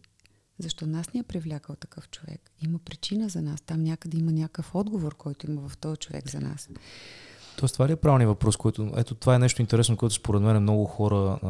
[0.59, 2.51] защо нас ни е привлякал такъв човек.
[2.61, 3.61] Има причина за нас.
[3.61, 6.69] Там някъде има някакъв отговор, който има в този човек за нас.
[7.57, 8.91] Тоест, това ли е правилният въпрос, който...
[8.97, 11.47] Ето, това е нещо интересно, което според мен много хора а,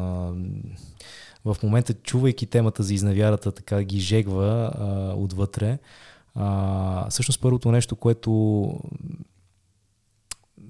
[1.44, 5.78] в момента, чувайки темата за изнавярата, така ги жегва а, отвътре.
[6.40, 8.72] А, всъщност, първото нещо, което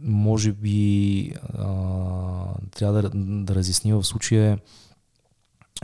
[0.03, 1.67] може би а,
[2.71, 3.11] трябва да,
[3.45, 4.59] да разясни в случая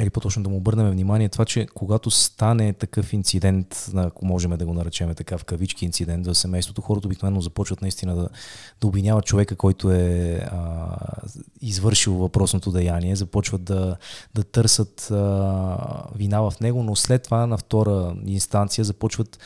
[0.00, 4.66] или по-точно да му обърнем внимание това, че когато стане такъв инцидент, ако можем да
[4.66, 8.28] го наречем така в кавички инцидент в семейството, хората обикновено започват наистина да,
[8.80, 10.96] да обвиняват човека, който е а,
[11.60, 13.96] извършил въпросното деяние, започват да,
[14.34, 19.38] да търсят а, вина в него, но след това на втора инстанция започват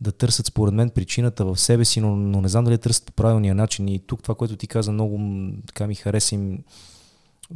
[0.00, 3.12] да търсят, според мен, причината в себе си, но, но не знам дали търсят по
[3.12, 3.88] правилния начин.
[3.88, 5.20] И тук това, което ти каза, много
[5.66, 6.58] така ми хареса им.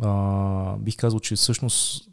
[0.03, 2.09] А, бих казал, че всъщност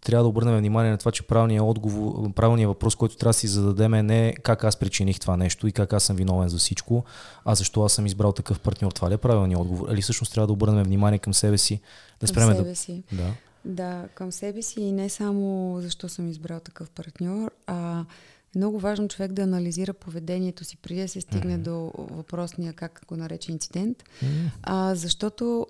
[0.00, 3.46] трябва да обърнем внимание на това, че правилният, отговор, правилният въпрос, който трябва да си
[3.46, 7.04] зададем е не как аз причиних това нещо и как аз съм виновен за всичко,
[7.44, 8.92] а защо аз съм избрал такъв партньор.
[8.92, 9.88] Това ли е правилният отговор?
[9.92, 11.80] Или всъщност трябва да обърнем внимание към себе си?
[12.20, 12.76] Да спреме към себе да...
[12.76, 13.02] си.
[13.12, 13.34] Да.
[13.64, 18.04] да, към себе си и не само защо съм избрал такъв партньор, а
[18.54, 21.62] много важно човек да анализира поведението си преди да се стигне mm-hmm.
[21.62, 24.02] до въпросния, как го нарече, инцидент.
[24.02, 24.50] Mm-hmm.
[24.62, 25.66] А, защото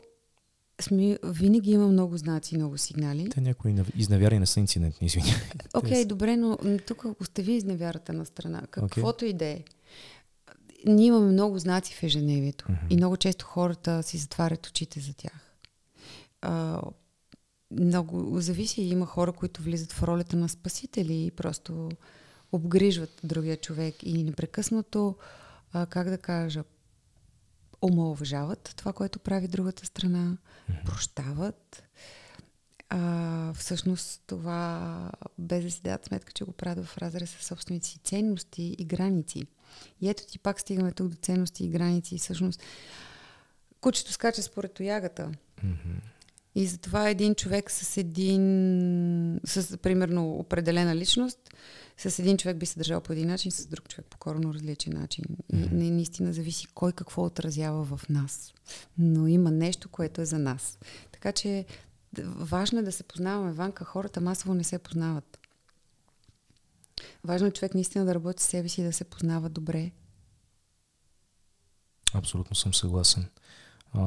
[0.80, 3.28] сме, винаги има много знаци, много сигнали.
[3.28, 5.34] Те някои изневяри не са инцидентни, извиня.
[5.74, 8.62] Окей, okay, добре, но тук остави изневярата на страна.
[8.70, 9.28] Каквото okay.
[9.28, 9.64] и да е.
[10.86, 12.90] Ние имаме много знаци в ежедневието mm-hmm.
[12.90, 15.56] и много често хората си затварят очите за тях.
[16.42, 16.80] А,
[17.70, 18.82] много зависи.
[18.82, 21.88] Има хора, които влизат в ролята на спасители и просто
[22.52, 25.16] обгрижват другия човек и непрекъснато,
[25.72, 26.64] а, как да кажа,
[27.82, 30.84] омалважават това, което прави другата страна, mm-hmm.
[30.84, 31.82] прощават.
[32.88, 37.88] А, всъщност това, без да си дадат сметка, че го правят в разрез с собствените
[37.88, 39.46] си ценности и граници.
[40.00, 42.14] И ето ти пак стигаме тук до ценности и граници.
[42.14, 42.62] И всъщност
[43.80, 45.32] кучето скача според тоягата.
[45.64, 46.00] Mm-hmm.
[46.56, 51.38] И затова един човек с един, с примерно определена личност,
[51.96, 54.92] с един човек би се държал по един начин, с друг човек по коренно различен
[54.92, 55.24] начин.
[55.52, 55.90] И mm-hmm.
[55.90, 58.54] наистина зависи кой какво отразява в нас.
[58.98, 60.78] Но има нещо, което е за нас.
[61.12, 61.64] Така че
[62.24, 63.52] важно е да се познаваме.
[63.52, 65.38] Ванка хората масово не се познават.
[67.24, 69.90] Важно е човек наистина да работи с себе си и да се познава добре.
[72.14, 73.28] Абсолютно съм съгласен.
[73.96, 74.02] А,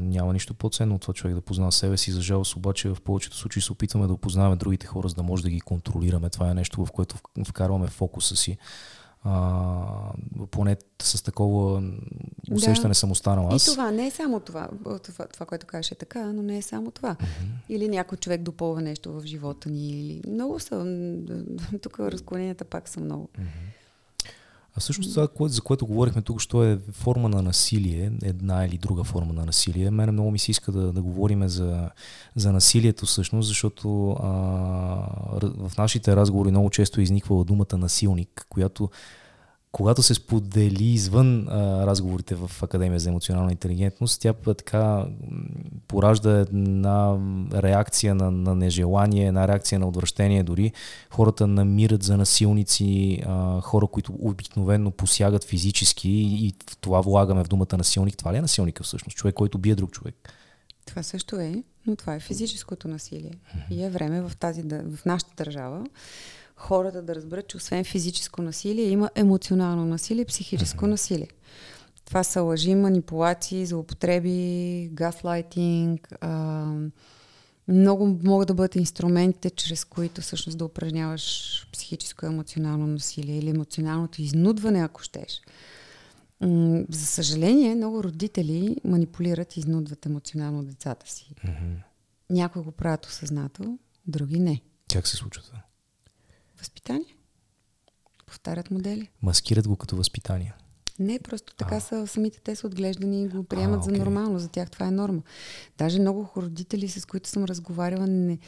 [0.00, 2.12] няма нищо по-ценно от това човек да познава себе си.
[2.12, 5.42] За жалост обаче в повечето случаи се опитваме да опознаваме другите хора, за да може
[5.42, 6.30] да ги контролираме.
[6.30, 8.58] Това е нещо, в което вкарваме фокуса си.
[9.24, 10.12] А,
[10.50, 11.82] поне с такова
[12.52, 12.94] усещане да.
[12.94, 13.66] съм останал аз.
[13.66, 14.68] И това не е само това.
[15.02, 17.14] Това, това което кажеш е така, но не е само това.
[17.14, 17.68] Mm-hmm.
[17.68, 19.88] Или някой човек допълва нещо в живота ни.
[19.88, 20.22] Или...
[20.30, 20.84] Много са.
[21.82, 23.28] Тук разклоненията пак са много.
[23.38, 23.81] Mm-hmm.
[24.76, 29.04] А всъщност това, за което говорихме тук, що е форма на насилие, една или друга
[29.04, 29.90] форма на насилие.
[29.90, 31.90] Мене много ми се иска да, да говорим за,
[32.36, 34.26] за насилието всъщност, защото а,
[35.68, 38.90] в нашите разговори много често е изниквала думата насилник, която
[39.72, 45.06] когато се сподели извън а, разговорите в Академия за емоционална интелигентност, тя така
[45.88, 47.18] поражда една
[47.52, 50.72] реакция на, на нежелание, една реакция на отвращение дори.
[51.10, 57.44] Хората намират за насилници а, хора, които обикновенно посягат физически и, и в това влагаме
[57.44, 58.16] в думата насилник.
[58.16, 59.16] Това ли е насилника всъщност?
[59.16, 60.32] Човек, който бие друг човек.
[60.86, 63.30] Това също е, но това е физическото насилие.
[63.30, 63.74] Mm-hmm.
[63.74, 65.84] И е време в, тази, в нашата държава
[66.62, 71.28] хората да разберат, че освен физическо насилие има емоционално насилие, психическо насилие.
[72.04, 76.08] Това са лъжи, манипулации, злоупотреби, гаслайтинг.
[76.20, 76.66] А,
[77.68, 84.22] много могат да бъдат инструментите, чрез които всъщност да упражняваш психическо емоционално насилие или емоционалното
[84.22, 85.42] изнудване, ако щеш.
[86.88, 91.34] За съжаление, много родители манипулират и изнудват емоционално децата си.
[91.44, 91.76] Mm-hmm.
[92.30, 94.60] Някои го правят осъзнато, други не.
[94.92, 95.62] Как се случва това?
[96.62, 97.16] Възпитание.
[98.26, 99.08] Повтарят модели.
[99.22, 100.54] Маскират го като възпитание.
[100.98, 101.80] Не, просто така а.
[101.80, 103.98] са, самите те са отглеждани и го приемат А, за окей.
[103.98, 104.38] нормално.
[104.38, 105.22] За тях това е норма.
[105.78, 108.38] Даже много родители, с които съм разговаряла, не,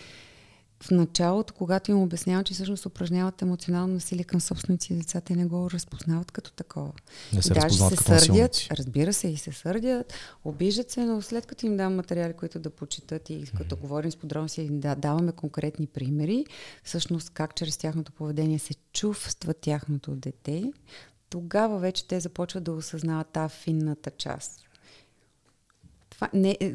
[0.84, 5.36] в началото, когато им обяснявам, че всъщност упражняват емоционално насилие към собствените си деца, те
[5.36, 6.92] не го разпознават като такова.
[7.32, 10.12] Не се И даже се като сърдят, разбира се, и се сърдят,
[10.44, 14.16] обиждат се, но след като им дам материали, които да почитат и като говорим с
[14.16, 16.46] подробности и да даваме конкретни примери,
[16.84, 20.72] всъщност как чрез тяхното поведение се чувства тяхното дете,
[21.30, 24.60] тогава вече те започват да осъзнават тази финната част.
[26.14, 26.74] Това не, е,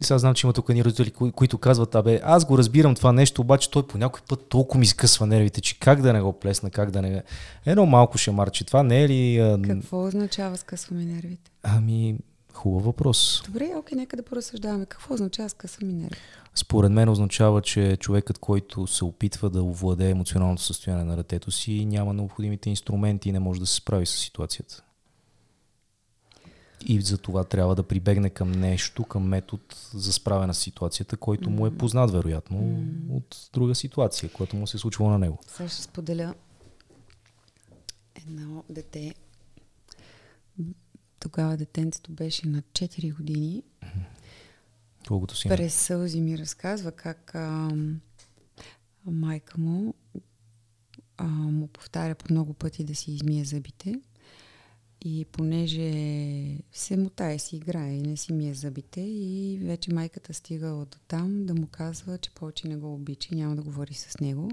[0.00, 3.12] Сега знам, че има тук ни родители, кои, които казват, абе, аз го разбирам това
[3.12, 6.32] нещо, обаче той по някой път толкова ми скъсва нервите, че как да не го
[6.32, 7.22] плесна, как да не...
[7.66, 8.64] Едно малко ще марчи.
[8.64, 9.38] Това не е ли...
[9.38, 9.62] А...
[9.62, 11.50] какво означава скъсваме нервите?
[11.62, 12.18] Ами,
[12.52, 13.42] хубав въпрос.
[13.46, 14.86] Добре, окей, нека да поразсъждаваме.
[14.86, 16.16] Какво означава скъсваме нерви?
[16.54, 21.84] Според мен означава, че човекът, който се опитва да овладее емоционалното състояние на детето си,
[21.84, 24.82] няма необходимите инструменти и не може да се справи с ситуацията.
[26.86, 29.62] И за това трябва да прибегне към нещо, към метод
[29.94, 34.76] за справяне с ситуацията, който му е познат, вероятно, от друга ситуация, която му се
[34.76, 35.38] е случвало на него.
[35.46, 36.34] Сега ще споделя
[38.14, 39.14] едно дете.
[41.20, 43.62] Тогава детенцето беше на 4 години.
[45.08, 45.48] Колкото си.
[45.48, 47.70] През сълзи ми разказва как а,
[49.06, 49.94] майка му
[51.16, 54.00] а, му повтаря по много пъти да си измие зъбите.
[55.00, 55.92] И понеже
[56.72, 61.46] се мутае си играе и не си мие зъбите и вече майката стига от там
[61.46, 64.50] да му казва, че повече не го обича и няма да говори с него.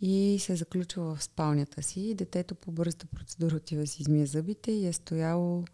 [0.00, 4.72] И се заключва в спалнята си и детето по бързата процедура отива си измие зъбите
[4.72, 5.64] и е стояло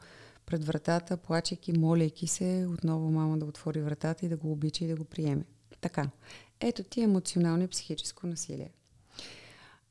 [0.46, 4.88] пред вратата, плачейки, молейки се, отново мама да отвори вратата и да го обича и
[4.88, 5.44] да го приеме.
[5.80, 6.10] Така.
[6.60, 8.70] Ето ти емоционално и психическо насилие.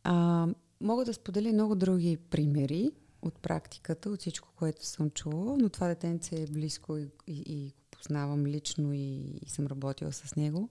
[0.04, 0.48] А,
[0.82, 2.92] мога да споделя много други примери
[3.22, 7.70] от практиката, от всичко, което съм чула, но това детенце е близко и, и, и
[7.70, 10.70] го познавам лично и, и съм работила с него.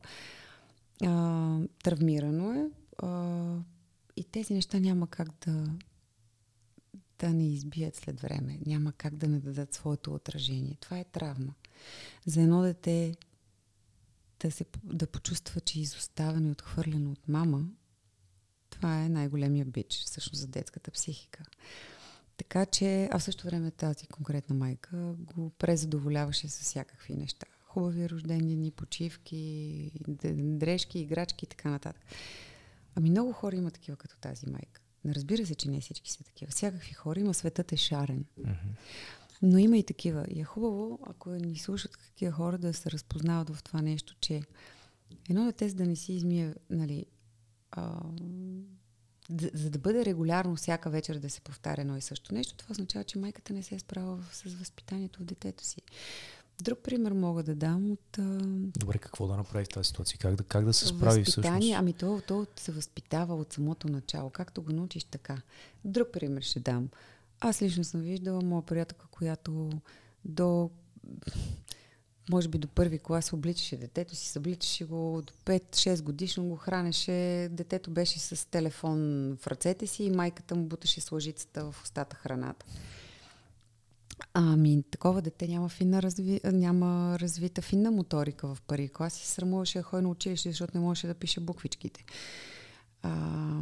[1.04, 3.56] А, травмирано е а,
[4.16, 5.64] и тези неща няма как да,
[7.18, 8.58] да не избият след време.
[8.66, 10.76] Няма как да не дадат своето отражение.
[10.80, 11.54] Това е травма.
[12.26, 13.16] За едно дете
[14.40, 17.68] да, се, да почувства, че е изоставено и отхвърлено от мама,
[18.70, 21.44] това е най-големия бич, всъщност, за детската психика.
[22.40, 27.46] Така че, а в същото време тази конкретна майка го презадоволяваше с всякакви неща.
[27.62, 29.90] Хубави рождени дни, почивки,
[30.34, 32.02] дрежки, играчки и така нататък.
[32.94, 34.80] Ами много хора има такива като тази майка.
[35.04, 36.50] Не разбира се, че не всички са такива.
[36.50, 38.24] Всякакви хора има, светът е шарен.
[38.38, 38.52] Мгм.
[39.42, 40.24] Но има и такива.
[40.30, 44.42] И е хубаво, ако ни слушат такива хора, да се разпознават в това нещо, че
[45.30, 47.06] едно дете, за да не си измие, нали,
[47.70, 48.00] а,
[49.30, 52.72] да, за да бъде регулярно всяка вечер да се повтаря едно и също нещо, това
[52.72, 55.82] означава, че майката не се е справила с възпитанието в детето си.
[56.62, 58.18] Друг пример мога да дам от
[58.78, 60.18] Добре, какво да направи в тази ситуация?
[60.18, 61.72] Как да, как да се справи всъщност?
[61.74, 64.30] Ами то, то се възпитава от самото начало.
[64.30, 65.42] Както го научиш така.
[65.84, 66.88] Друг пример ще дам.
[67.40, 69.70] Аз лично съм виждала моя приятелка, която
[70.24, 70.70] до
[72.30, 77.48] може би до първи клас обличаше детето си, събличаше го до 5-6 годишно го хранеше.
[77.50, 78.98] Детето беше с телефон
[79.40, 82.66] в ръцете си и майката му буташе с лъжицата в устата храната.
[84.34, 86.40] Ами, такова дете няма, финна разви...
[86.44, 90.84] няма развита финна моторика в първи клас и срамуваше да ходи на училище, защото не
[90.84, 92.04] можеше да пише буквичките.
[93.02, 93.60] А,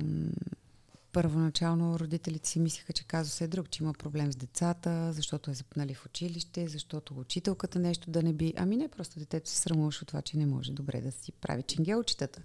[1.12, 5.54] първоначално родителите си мислеха, че казус е друг, че има проблем с децата, защото е
[5.54, 8.54] запнали в училище, защото учителката нещо да не би.
[8.56, 11.62] Ами не, просто детето се срамуваше от това, че не може добре да си прави
[11.62, 12.42] ченгелчетата.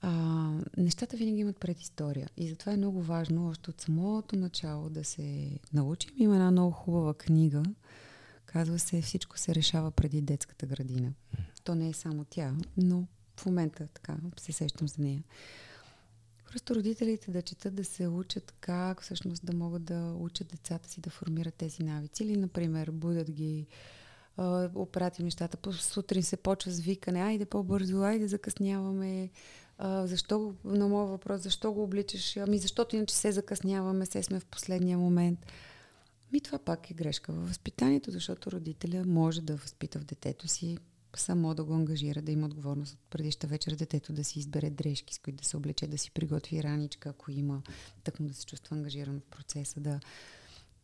[0.00, 0.10] А,
[0.76, 5.58] нещата винаги имат предистория и затова е много важно още от самото начало да се
[5.72, 6.10] научим.
[6.16, 7.62] Има една много хубава книга,
[8.46, 11.12] казва се Всичко се решава преди детската градина.
[11.64, 13.06] То не е само тя, но
[13.36, 15.22] в момента така се сещам за нея.
[16.54, 21.00] Просто родителите да четат, да се учат как всъщност да могат да учат децата си
[21.00, 22.24] да формират тези навици.
[22.24, 23.66] Или, например, будят ги,
[24.36, 25.56] а, оправят им нещата.
[25.56, 29.30] По сутрин се почва с викане, айде по-бързо, айде закъсняваме.
[29.78, 32.36] А, защо, на моят въпрос, защо го обличаш?
[32.36, 35.46] Ами защото иначе се закъсняваме, се сме в последния момент.
[36.32, 40.78] Ми това пак е грешка във възпитанието, защото родителя може да възпита в детето си
[41.20, 45.14] само да го ангажира, да има отговорност от предишта вечер детето да си избере дрежки,
[45.14, 47.62] с които да се облече, да си приготви раничка, ако има,
[48.04, 50.00] так му да се чувства ангажиран в процеса, да,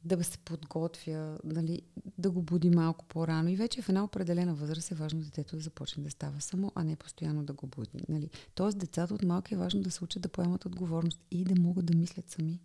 [0.04, 1.82] да се подготвя, нали,
[2.18, 3.48] да го буди малко по-рано.
[3.48, 6.84] И вече в една определена възраст е важно детето да започне да става само, а
[6.84, 8.04] не постоянно да го буди.
[8.08, 8.30] Нали.
[8.54, 11.86] Тоест децата от малки е важно да се учат да поемат отговорност и да могат
[11.86, 12.60] да мислят сами.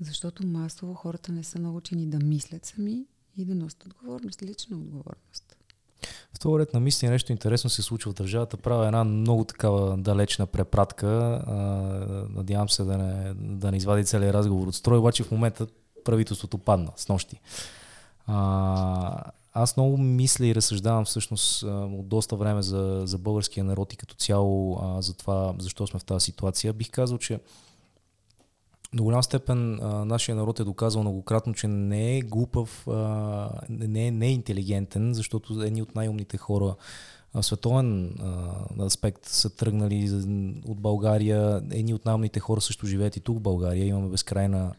[0.00, 3.06] Защото масово хората не са научени да мислят сами
[3.36, 5.53] и да носят отговорност, лична отговорност.
[6.40, 8.56] Това ред на мисли нещо интересно се случва в държавата.
[8.56, 11.06] Правя една много такава далечна препратка.
[12.30, 15.66] надявам се да не, да не извади целият разговор от строй, обаче в момента
[16.04, 17.40] правителството падна с нощи.
[19.52, 24.14] Аз много мисля и разсъждавам всъщност от доста време за, за българския народ и като
[24.14, 26.72] цяло за това, защо сме в тази ситуация.
[26.72, 27.40] Бих казал, че
[28.94, 34.06] до голям степен а, нашия народ е доказал многократно, че не е глупав, а, не,
[34.06, 36.74] е, не е интелигентен, защото едни от най-умните хора
[37.34, 40.10] в световен а, аспект са тръгнали
[40.66, 41.62] от България.
[41.70, 43.86] Едни от най-умните хора също живеят и тук в България.
[43.86, 44.72] Имаме безкрайна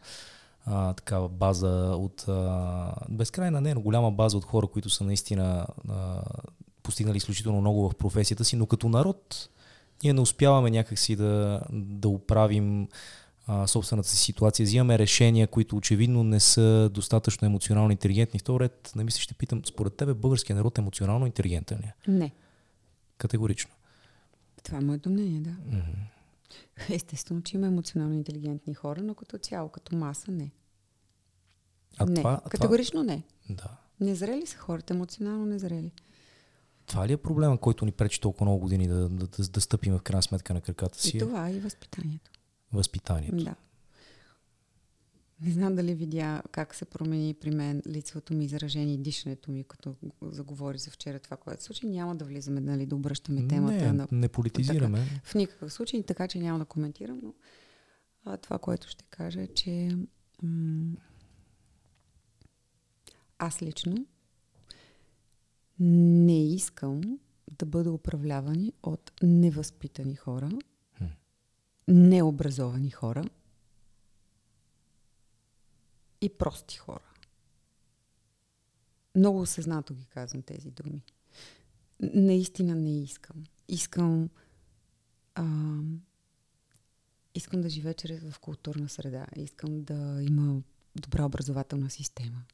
[0.66, 2.24] а, такава база от...
[2.28, 6.22] А, безкрайна, не, но голяма база от хора, които са наистина а,
[6.82, 9.48] постигнали изключително много в професията си, но като народ
[10.04, 12.88] ние не успяваме някакси да, да оправим
[13.46, 14.64] а, собствената си ситуация.
[14.64, 18.40] Взимаме решения, които очевидно не са достатъчно емоционално интелигентни.
[18.40, 21.84] Второ ред, не мисля, ще питам, според тебе българския народ е емоционално интелигентен ли?
[21.84, 22.10] Е?
[22.10, 22.32] Не.
[23.18, 23.70] Категорично.
[24.62, 25.50] Това е моето мнение, да.
[25.50, 26.94] Mm-hmm.
[26.94, 30.50] Естествено, че има емоционално интелигентни хора, но като цяло, като маса, не.
[31.98, 32.14] А не.
[32.14, 33.22] Това, Категорично не.
[33.50, 33.76] Да.
[34.00, 35.92] Незрели са хората, емоционално незрели.
[36.86, 39.98] Това ли е проблема, който ни пречи толкова много години да, да, да, да стъпим
[39.98, 41.16] в крайна сметка на краката си?
[41.16, 42.30] И това е и възпитанието
[42.76, 43.44] възпитанието.
[43.44, 43.54] Да.
[45.40, 49.64] Не знам дали видя как се промени при мен лицевото ми изражение и дишането ми,
[49.64, 51.86] като заговори за вчера това, което се случи.
[51.86, 53.84] Няма да влизаме, нали, да обръщаме темата.
[53.84, 54.98] Не, на, не политизираме.
[54.98, 57.34] Така, в никакъв случай, така че няма да коментирам, но
[58.24, 59.88] а, това, което ще кажа е, че
[60.42, 60.96] м-
[63.38, 64.06] аз лично
[65.80, 67.18] не искам
[67.58, 70.50] да бъда управлявани от невъзпитани хора,
[71.88, 73.24] необразовани хора
[76.20, 77.12] и прости хора.
[79.14, 81.04] Много осъзнато ги казвам тези думи.
[82.00, 83.44] Наистина не искам.
[83.68, 84.30] Искам
[85.34, 85.44] а,
[87.34, 89.26] искам да живея чрез в културна среда.
[89.36, 90.62] Искам да има
[90.96, 92.44] добра образователна система.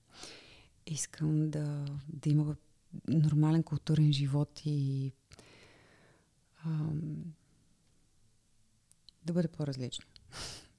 [0.86, 2.56] Искам да, да има
[3.08, 5.12] нормален културен живот и
[9.24, 10.04] да бъде по-различно.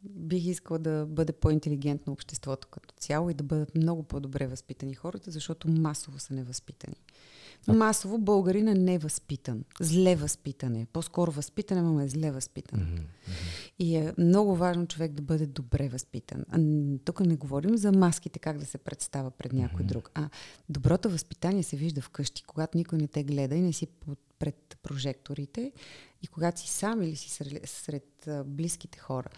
[0.10, 5.32] Бих искала да бъде по-интелигентно обществото като цяло и да бъдат много по-добре възпитани хората,
[5.32, 6.96] защото масово са невъзпитани.
[7.68, 9.64] Масово българин е невъзпитан.
[9.80, 10.88] Зле възпитане.
[10.94, 12.80] По-скоро възпитане, но е зле възпитан.
[12.80, 13.34] Mm-hmm.
[13.80, 16.46] И е много важно човек да бъде добре възпитан.
[16.50, 16.60] А,
[17.06, 19.88] тук не говорим за маските, как да се представя пред някой mm-hmm.
[19.88, 20.12] друг.
[20.14, 20.30] А
[20.70, 23.88] доброто възпитание се вижда вкъщи, когато никой не те гледа и не си
[24.44, 25.72] пред прожекторите
[26.22, 29.30] и когато си сам или си сред, сред близките хора,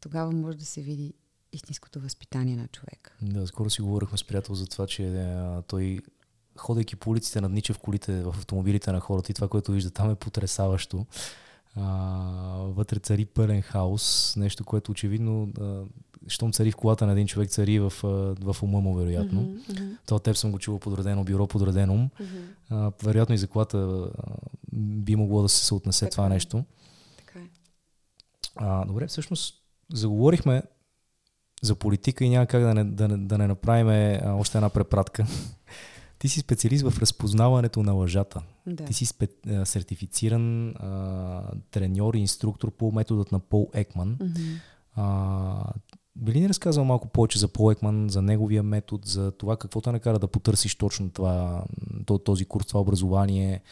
[0.00, 1.14] тогава може да се види
[1.52, 3.12] истинското възпитание на човека.
[3.22, 5.34] Да, скоро си говорихме с приятел за това, че
[5.66, 6.00] той
[6.58, 10.10] ходейки по улиците наднича в колите, в автомобилите на хората и това, което вижда там
[10.10, 11.06] е потрясаващо.
[11.74, 11.88] А,
[12.68, 15.84] вътре цари пълен хаос, нещо, което очевидно, а,
[16.28, 17.92] щом цари в колата на един човек, цари в,
[18.40, 19.42] в ума му, вероятно.
[19.42, 19.96] Mm-hmm.
[20.06, 22.10] Това теб съм го чувал подредено бюро, подреден ум.
[22.20, 22.44] Mm-hmm.
[22.70, 24.10] А, вероятно и за колата
[24.72, 26.28] би могло да се съотнесе така това е.
[26.28, 26.64] нещо.
[27.16, 27.48] Така е.
[28.56, 29.54] А, добре, всъщност
[29.92, 30.62] заговорихме
[31.62, 35.26] за политика и няма как да не, да, да не направим а, още една препратка.
[36.18, 38.42] Ти си специалист в разпознаването на лъжата.
[38.66, 38.84] Да.
[38.84, 44.16] Ти си спе, а, сертифициран а, треньор и инструктор по методът на Пол Екман.
[44.16, 44.58] Mm-hmm.
[44.94, 45.72] А,
[46.16, 49.80] би ли ни разказал малко повече за Пол Екман, за неговия метод, за това какво
[49.80, 51.64] те накара да потърсиш точно това,
[52.24, 53.62] този курс, това образование,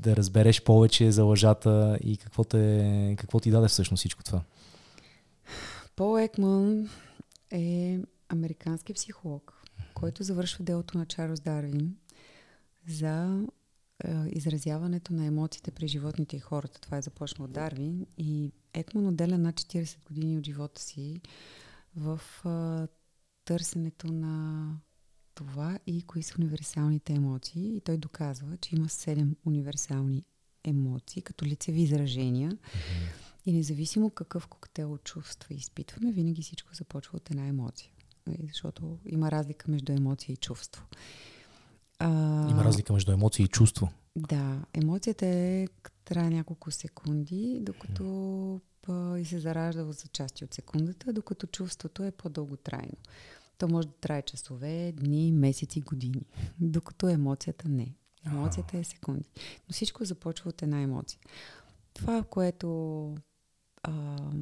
[0.00, 4.42] да разбереш повече за лъжата и какво, те, какво ти даде всъщност всичко това?
[5.96, 6.88] Пол Екман
[7.50, 7.98] е
[8.28, 9.62] американски психолог,
[9.94, 11.96] който завършва делото на Чарлз Дарвин
[12.88, 13.42] за
[14.30, 16.80] изразяването на емоциите при животните и хората.
[16.80, 21.20] Това е започнал от Дарвин и Екман отделя над 40 години от живота си
[21.96, 22.88] в е,
[23.44, 24.66] търсенето на
[25.34, 27.76] това и кои са универсалните емоции.
[27.76, 30.24] И той доказва, че има седем универсални
[30.64, 32.52] емоции, като лицеви изражения.
[32.52, 33.28] Mm-hmm.
[33.46, 37.90] И независимо какъв коктейл чувства изпитваме, винаги всичко започва от една емоция.
[38.26, 40.84] Нали, защото има разлика между емоция и чувство.
[41.98, 42.08] А,
[42.50, 43.88] има разлика между емоция и чувство.
[44.16, 45.66] Да, емоцията е
[46.04, 48.60] трае няколко секунди, докато
[49.18, 52.96] и се заражда за части от секундата, докато чувството е по-дълготрайно.
[53.58, 56.26] То може да трае часове, дни, месеци, години.
[56.60, 57.94] Докато емоцията не.
[58.26, 59.28] Емоцията е секунди.
[59.68, 61.20] Но всичко започва от една емоция.
[61.94, 62.68] Това, в което,
[63.82, 63.92] а,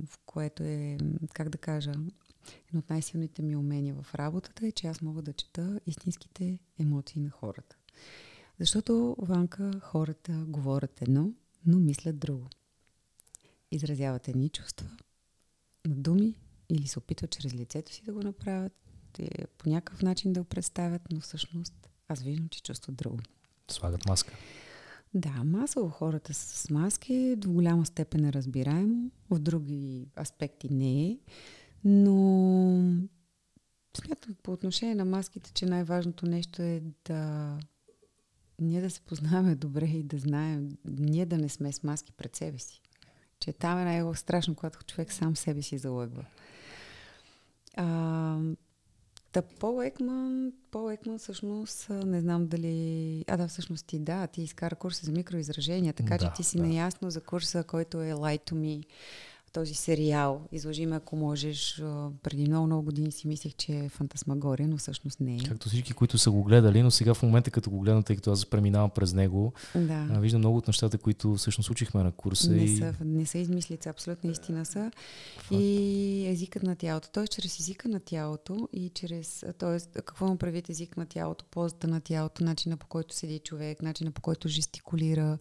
[0.06, 0.98] в което е,
[1.32, 1.92] как да кажа,
[2.68, 7.20] едно от най-силните ми умения в работата е, че аз мога да чета истинските емоции
[7.20, 7.76] на хората.
[8.60, 11.32] Защото ванка хората говорят едно,
[11.66, 12.48] но мислят друго.
[13.70, 14.88] Изразяват едни чувства
[15.86, 16.34] на думи
[16.68, 18.72] или се опитват чрез лицето си да го направят,
[19.58, 23.18] по някакъв начин да го представят, но всъщност аз виждам, че чувстват друго.
[23.70, 24.32] Слагат маска.
[25.14, 31.18] Да, масово хората с маски до голяма степен е разбираемо, в други аспекти не е,
[31.84, 33.08] но
[33.96, 37.52] смятам по отношение на маските, че най-важното нещо е да
[38.60, 42.36] ние да се познаваме добре и да знаем, ние да не сме с маски пред
[42.36, 42.80] себе си.
[43.40, 46.24] Че там е най-страшно, когато човек сам себе си залъгва.
[47.76, 48.38] А,
[49.32, 53.24] Та Пол Екман, Пол Екман всъщност, не знам дали...
[53.28, 56.56] А да, всъщност ти да, ти изкара курса за микроизражения, така да, че ти си
[56.56, 56.62] да.
[56.62, 58.84] наясно за курса, който е Light to Me
[59.56, 60.40] този сериал.
[60.52, 61.82] Изложи ме, ако можеш.
[62.22, 65.38] Преди много, много години си мислех, че е фантасмагория, но всъщност не е.
[65.48, 68.32] Както всички, които са го гледали, но сега в момента, като го гледам, тъй като
[68.32, 70.08] аз преминавам през него, да.
[70.12, 72.50] а, виждам много от нещата, които всъщност учихме на курса.
[72.50, 72.76] Не, и...
[72.76, 74.90] са, не са измислица, абсолютно истина са.
[75.36, 75.48] Факт.
[75.50, 77.08] И езикът на тялото.
[77.12, 81.88] Тоест, чрез езика на тялото и чрез, тоест, какво му правите език на тялото, позата
[81.88, 85.38] на тялото, начина по който седи човек, начина по който жестикулира,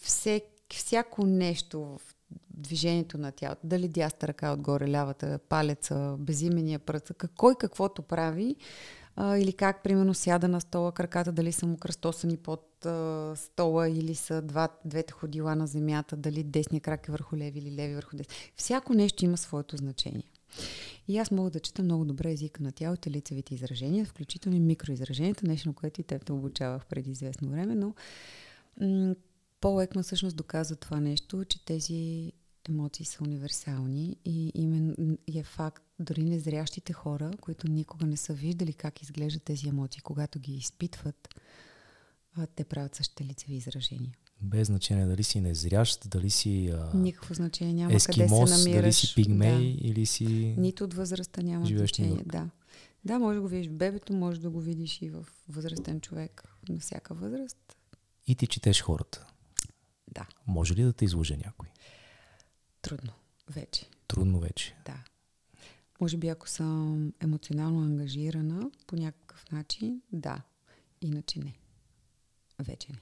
[0.00, 2.00] всеки всяко нещо в
[2.50, 8.56] движението на тялото, дали дяста ръка отгоре, лявата, палеца, безимения пръст, кой каквото прави,
[9.16, 13.88] а, или как, примерно, сяда на стола, краката дали са му кръстосани под а, стола
[13.88, 17.94] или са два, двете ходила на земята, дали десния крак е върху леви или леви
[17.94, 18.36] върху десния.
[18.56, 20.30] Всяко нещо има своето значение.
[21.08, 25.46] И аз мога да чета много добре езика на тялото, лицевите изражения, включително и микроизраженията,
[25.46, 27.94] нещо, на което и те те обучавах преди известно време, но
[29.60, 32.32] Пол Екман всъщност доказва това нещо, че тези
[32.68, 38.72] емоции са универсални и именно е факт, дори незрящите хора, които никога не са виждали
[38.72, 41.28] как изглеждат тези емоции, когато ги изпитват,
[42.54, 44.12] те правят същите лицеви изражения.
[44.40, 46.96] Без значение дали си незрящ, дали си а...
[46.96, 48.82] Никакво значение няма ескимос, къде се намираш.
[48.82, 49.88] дали си пигмей да.
[49.88, 50.54] или си...
[50.58, 52.22] Нито от възрастта няма значение.
[52.26, 52.50] Да.
[53.04, 56.44] да, може да го видиш в бебето, може да го видиш и в възрастен човек
[56.68, 57.76] на всяка възраст.
[58.26, 59.26] И ти четеш хората.
[60.14, 60.26] Да.
[60.46, 61.66] Може ли да те излъже някой?
[62.82, 63.12] Трудно.
[63.50, 63.86] Вече.
[64.08, 64.74] Трудно вече.
[64.84, 65.04] Да.
[66.00, 70.42] Може би ако съм емоционално ангажирана по някакъв начин, да.
[71.00, 71.54] Иначе не.
[72.58, 72.98] Вече не.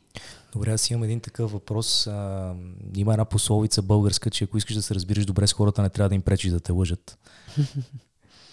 [0.52, 2.06] Добре, аз имам един такъв въпрос.
[2.06, 2.54] А,
[2.96, 6.08] има една пословица българска, че ако искаш да се разбираш добре с хората, не трябва
[6.08, 7.18] да им пречиш да те лъжат.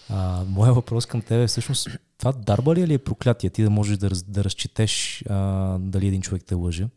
[0.08, 1.88] А, моя въпрос към теб е всъщност
[2.18, 3.50] това дарба ли е, ли е проклятие?
[3.50, 6.88] Ти да можеш да, раз, да разчетеш а, дали един човек те лъже?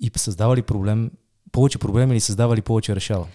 [0.00, 1.10] И създава ли проблем,
[1.52, 3.26] повече проблеми или създава ли повече решава?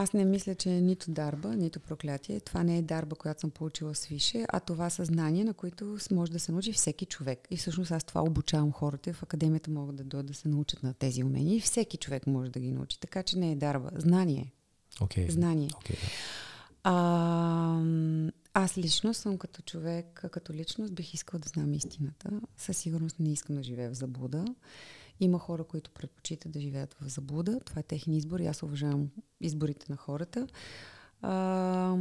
[0.00, 2.40] Аз не мисля, че е нито дарба, нито проклятие.
[2.40, 6.32] Това не е дарба, която съм получила с више, а това съзнание, на което може
[6.32, 7.48] да се научи всеки човек.
[7.50, 9.12] И всъщност аз това обучавам хората.
[9.12, 12.50] В академията могат да дойдат да се научат на тези умения и всеки човек може
[12.50, 13.00] да ги научи.
[13.00, 13.90] Така че не е дарба.
[13.96, 14.52] Знание.
[15.00, 15.30] Okay.
[15.30, 15.68] Знание.
[15.68, 15.98] Okay.
[16.84, 17.82] А,
[18.54, 22.30] аз лично съм като човек, като личност бих искала да знам истината.
[22.56, 24.44] Със сигурност не искам да живея в заблуда.
[25.20, 27.60] Има хора, които предпочитат да живеят в заблуда.
[27.60, 29.10] Това е техен избор и аз уважавам
[29.40, 30.46] изборите на хората.
[31.22, 31.96] А,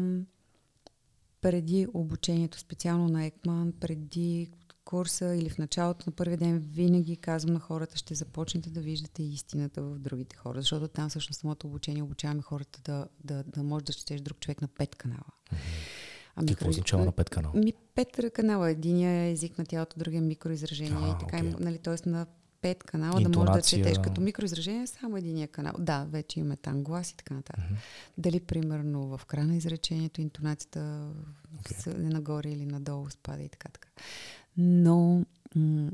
[1.42, 4.50] преди обучението, специално на Екман, преди
[4.86, 9.24] курса или в началото на първия ден, винаги казвам на хората, ще започнете да виждате
[9.24, 13.86] истината в другите хора, защото там всъщност самото обучение обучаваме хората да, да, да може
[13.86, 15.32] да четеш друг човек на пет канала.
[16.36, 17.54] Ами, Какво означава на пет канала?
[17.56, 18.72] Ми пет канала.
[18.72, 21.38] Единия е език на тялото, другия е микроизражение а, и така.
[21.38, 21.60] Okay.
[21.60, 22.10] Нали, т.е.
[22.10, 22.26] на
[22.62, 23.46] пет канала Интонация.
[23.46, 25.74] да можеш да четеш като микроизражение само единия канал.
[25.80, 27.66] Да, вече имаме там глас и така нататък.
[27.66, 28.12] Mm-hmm.
[28.18, 31.12] Дали примерно в края на изречението интонацията
[31.64, 31.96] okay.
[31.96, 33.90] е нагоре или надолу спада и така така.
[34.58, 35.92] Но м-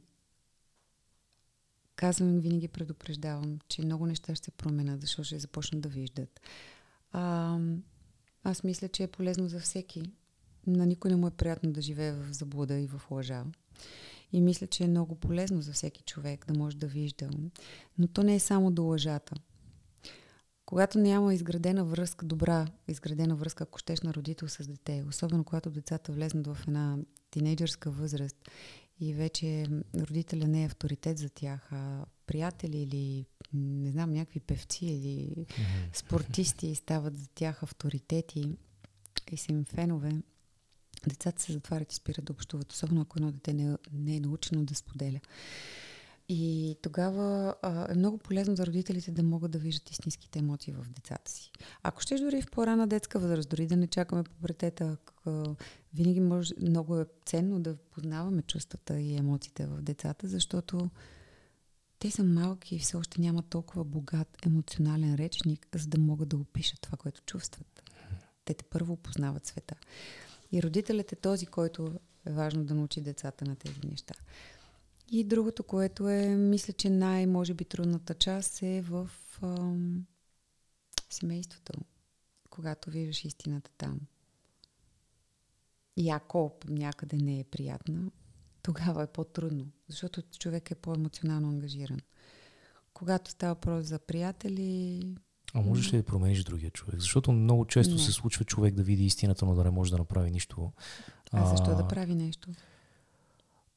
[1.96, 6.42] казвам, винаги предупреждавам, че много неща ще се променят, защото ще започнат да виждат.
[7.12, 7.58] А,
[8.44, 10.04] аз мисля, че е полезно за всеки.
[10.68, 13.44] На никой не му е приятно да живее в заблуда и в лъжа.
[14.34, 17.30] И мисля, че е много полезно за всеки човек да може да вижда.
[17.98, 19.36] Но то не е само до лъжата.
[20.66, 25.70] Когато няма изградена връзка, добра изградена връзка, ако щеш на родител с дете, особено когато
[25.70, 26.98] децата влезнат в една
[27.32, 28.50] тинейджърска възраст
[29.00, 29.66] и вече
[29.96, 35.46] родителя не е авторитет за тях, а приятели или не знам, някакви певци или
[35.94, 38.52] спортисти стават за тях авторитети
[39.32, 40.22] и са им фенове,
[41.10, 44.64] децата се затварят и спират да общуват, особено ако едно дете не, не е научено
[44.64, 45.20] да споделя.
[46.30, 50.90] И тогава а, е много полезно за родителите да могат да виждат истинските емоции в
[50.90, 51.52] децата си.
[51.84, 54.98] Ако ще дори в по-рана детска възраст, дори да не чакаме пубертета,
[55.94, 60.90] винаги може, много е ценно да познаваме чувствата и емоциите в децата, защото
[62.00, 66.38] те са малки и все още нямат толкова богат емоционален речник, за да могат да
[66.38, 67.84] опишат това, което чувстват.
[68.46, 69.76] Те те първо познават света.
[70.54, 74.14] И родителят е този, който е важно да научи децата на тези неща.
[75.12, 79.10] И другото, което е, мисля, че най-може би трудната част е в
[79.42, 80.06] ам,
[81.10, 81.74] семейството,
[82.50, 84.00] когато виждаш истината там.
[85.98, 88.12] И ако някъде не е приятна,
[88.62, 92.00] тогава е по-трудно, защото човек е по-емоционално ангажиран.
[92.94, 95.16] Когато става въпрос за приятели...
[95.54, 96.96] А можеш ли да промениш другия човек?
[97.00, 98.00] Защото много често не.
[98.00, 100.72] се случва човек да види истината, но да не може да направи нищо.
[101.32, 102.50] А, а защо да прави нещо?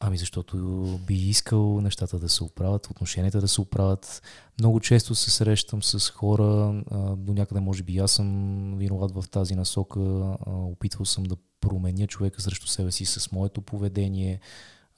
[0.00, 4.22] Ами защото би искал нещата да се оправят, отношенията да се оправят.
[4.58, 9.24] Много често се срещам с хора, а, до някъде може би аз съм виноват в
[9.30, 14.40] тази насока, а, опитвал съм да променя човека срещу себе си с моето поведение,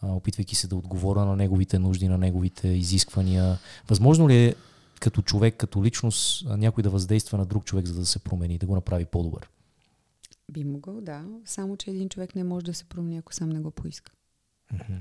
[0.01, 3.59] а, опитвайки се да отговоря на неговите нужди, на неговите изисквания.
[3.89, 4.55] Възможно ли е
[5.01, 8.67] като човек, като личност, някой да въздейства на друг човек, за да се промени, да
[8.67, 9.51] го направи по-добър?
[10.53, 11.25] Би могъл, да.
[11.45, 14.13] Само, че един човек не може да се промени, ако сам не го поиска.
[14.75, 14.99] Mm-hmm.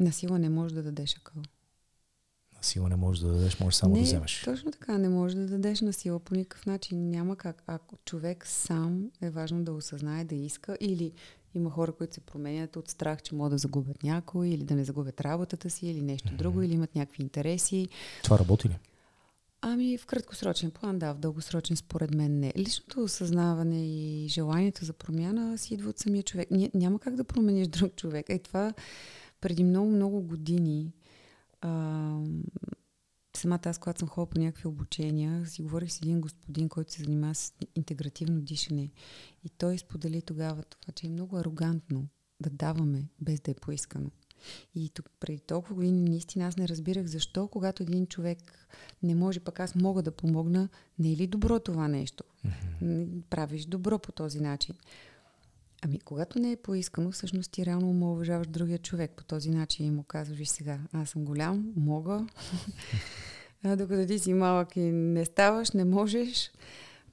[0.00, 1.42] На сила не можеш да дадеш акъл.
[2.56, 4.42] На сила не можеш да дадеш, можеш само не, да вземеш.
[4.44, 7.10] Точно така, не можеш да дадеш на сила по никакъв начин.
[7.10, 7.62] Няма как.
[7.66, 11.12] Ако човек сам е важно да осъзнае, да иска или
[11.54, 14.84] има хора, които се променят от страх, че могат да загубят някой или да не
[14.84, 16.36] загубят работата си или нещо mm-hmm.
[16.36, 17.88] друго, или имат някакви интереси.
[18.22, 18.78] Това работи ли?
[19.66, 22.52] Ами в краткосрочен план, да, в дългосрочен според мен не.
[22.56, 26.48] Личното осъзнаване и желанието за промяна си идва от самия човек.
[26.74, 28.26] Няма как да промениш друг човек.
[28.28, 28.72] Е това
[29.40, 30.92] преди много-много години
[31.60, 32.20] а,
[33.36, 37.02] самата аз, когато съм ходила по някакви обучения, си говорих с един господин, който се
[37.02, 38.90] занимава с интегративно дишане.
[39.44, 42.08] И той сподели тогава това, че е много арогантно
[42.40, 44.10] да даваме без да е поискано.
[44.74, 48.68] И тук преди толкова години наистина аз не разбирах защо, когато един човек
[49.02, 50.68] не може, пък аз мога да помогна,
[50.98, 52.24] не е ли добро това нещо?
[52.46, 53.22] Mm-hmm.
[53.30, 54.74] Правиш добро по този начин.
[55.82, 59.86] Ами, когато не е поискано, всъщност ти реално му уважаваш другия човек по този начин
[59.86, 62.26] и му казваш, виж сега, аз съм голям, мога.
[63.62, 66.50] а, докато ти си малък и не ставаш, не можеш.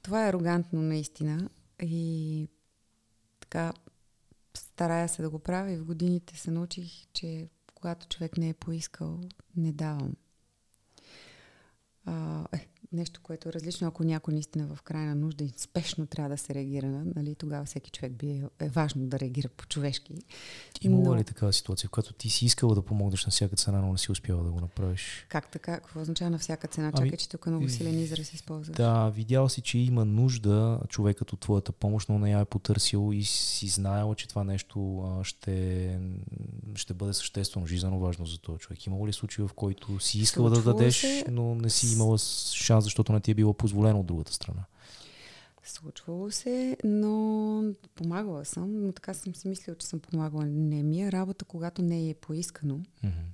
[0.02, 1.50] Това е арогантно наистина.
[1.82, 2.48] И
[3.40, 3.74] така,
[4.58, 8.54] старая се да го правя и в годините се научих, че когато човек не е
[8.54, 9.22] поискал,
[9.56, 10.14] не давам.
[12.06, 16.30] А, е, нещо, което е различно, ако някой наистина в крайна нужда и спешно трябва
[16.30, 20.14] да се реагира, нали, тогава всеки човек би е, е важно да реагира по-човешки.
[20.82, 21.16] Имала но...
[21.16, 23.98] ли такава ситуация, в която ти си искала да помогнеш на всяка цена, но не
[23.98, 25.26] си успяла да го направиш?
[25.30, 25.80] Как така?
[25.80, 26.92] Какво означава на всяка цена?
[26.94, 28.78] Ами, Чакай, че тук много силен израз използваш.
[28.78, 33.12] Да, видял си, че има нужда човекът от твоята помощ, но не я е потърсил
[33.14, 36.00] и си знаела, че това нещо ще,
[36.76, 38.86] ще бъде съществено, жизненно важно за този човек.
[38.86, 41.26] Имало ли случаи, в който си искала Случвало да дадеш, се...
[41.30, 42.18] но не си имала
[42.54, 44.66] шанс, защото не ти е било позволено от другата страна?
[45.64, 47.64] Случвало се, но
[47.96, 50.46] помагала съм, но така съм си мислила, че съм помагала.
[50.46, 52.80] Не ми е работа, когато не е поискано.
[53.04, 53.26] Mm-hmm.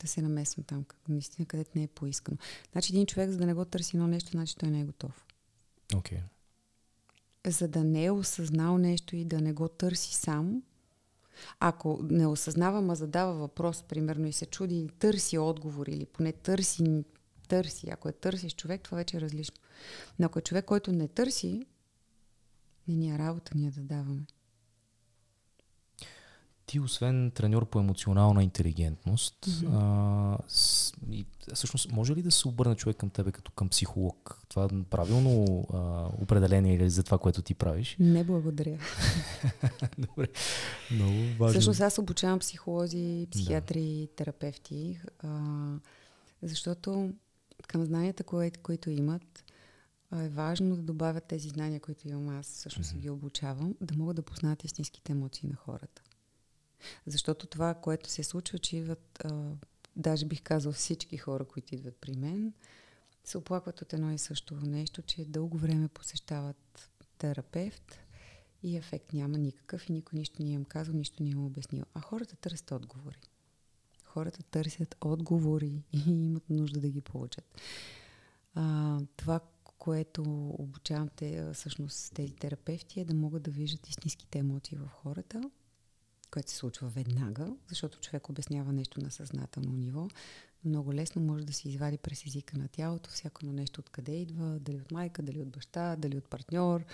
[0.00, 2.38] Да се намесвам там, наистина, където не е поискано.
[2.72, 5.26] Значи един човек, за да не го търси едно нещо, значи той не е готов.
[5.88, 6.20] Okay.
[7.46, 10.62] За да не е осъзнал нещо и да не го търси сам,
[11.60, 16.32] ако не осъзнава, а задава въпрос, примерно, и се чуди и търси отговор, или поне
[16.32, 17.04] търси
[17.48, 17.90] търси.
[17.90, 19.56] Ако е търсиш човек, това вече е различно.
[20.18, 21.66] Но ако е човек, който не търси,
[22.88, 24.26] не ни е работа ние да даваме.
[26.66, 29.68] Ти, освен треньор по емоционална интелигентност, mm-hmm.
[29.72, 34.40] а, с, и, всъщност, може ли да се обърне човек към тебе като към психолог?
[34.48, 35.78] Това е правилно а,
[36.22, 37.96] определение или за това, което ти правиш?
[38.00, 38.78] Не благодаря.
[39.98, 40.26] Добре.
[40.90, 41.48] Много важно.
[41.48, 44.14] Всъщност аз обучавам психолози, психиатри, да.
[44.14, 45.28] терапевти, а,
[46.42, 47.12] защото
[47.68, 49.44] към знанията, кои, които имат,
[50.12, 52.98] е важно да добавят тези знания, които имам аз, всъщност mm-hmm.
[52.98, 56.02] ги обучавам, да могат да познаят истинските емоции на хората.
[57.06, 59.52] Защото това, което се случва, че идват, а,
[59.96, 62.52] даже бих казал всички хора, които идват при мен,
[63.24, 67.98] се оплакват от едно и също нещо, че дълго време посещават терапевт
[68.62, 71.84] и ефект няма никакъв и никой нищо не им казал, нищо не им обяснил.
[71.94, 73.18] А хората търсят отговори.
[74.18, 77.60] Хората търсят отговори и имат нужда да ги получат.
[78.54, 79.40] А, това,
[79.78, 80.22] което
[80.58, 85.50] обучавам те, всъщност тези терапевти е да могат да виждат истинските емоции в хората,
[86.30, 90.08] което се случва веднага, защото човек обяснява нещо на съзнателно ниво.
[90.64, 94.80] Много лесно може да се извади през езика на тялото, всяко нещо откъде идва, дали
[94.80, 96.84] от майка, дали от баща, дали от партньор,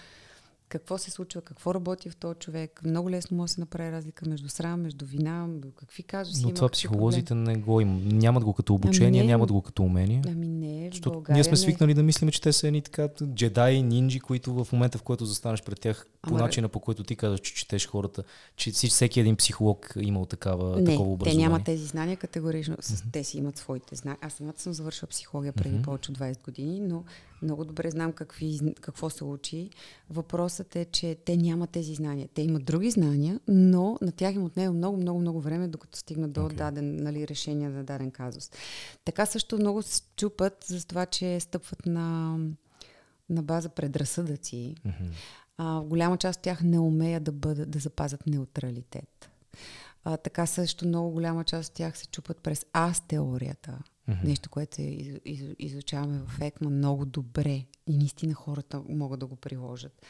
[0.78, 2.80] какво се случва, какво работи в този човек.
[2.84, 6.56] Много лесно може да се направи разлика между срам, между вина, какви казуси Но има,
[6.56, 8.00] това психолозите не го има.
[8.04, 10.22] Нямат го като обучение, ами не, нямат го като умение.
[10.28, 11.94] Ами не, в България Ние сме свикнали не.
[11.94, 15.62] да мислим, че те са едни така джедаи, нинджи, които в момента, в който застанеш
[15.62, 18.22] пред тях, по Ама, начина по който ти казваш, че четеш хората,
[18.56, 21.44] че всеки един психолог имал такава, не, такова образование.
[21.44, 22.76] те нямат тези знания категорично.
[22.76, 23.12] Mm-hmm.
[23.12, 24.18] Те си имат своите знания.
[24.22, 25.84] Аз самата съм завършила психология преди mm-hmm.
[25.84, 27.04] повече от 20 години, но
[27.44, 29.70] много добре знам какви, какво се учи.
[30.10, 32.28] Въпросът е, че те нямат тези знания.
[32.34, 36.32] Те имат други знания, но на тях им отнема много, много, много време, докато стигнат
[36.32, 36.54] до okay.
[36.54, 38.50] даден нали, решение на даден казус.
[39.04, 42.38] Така също много се чупат за това, че стъпват на,
[43.30, 44.74] на база предразсъдъци.
[44.86, 45.10] Mm-hmm.
[45.58, 49.30] А, голяма част от тях не умеят да, бъдат, да запазят неутралитет.
[50.04, 53.78] А, така също много голяма част от тях се чупат през аз теорията.
[54.08, 54.24] Mm-hmm.
[54.24, 59.36] Нещо, което из, из, изучаваме в ЕКМА много добре и наистина хората могат да го
[59.36, 60.06] приложат.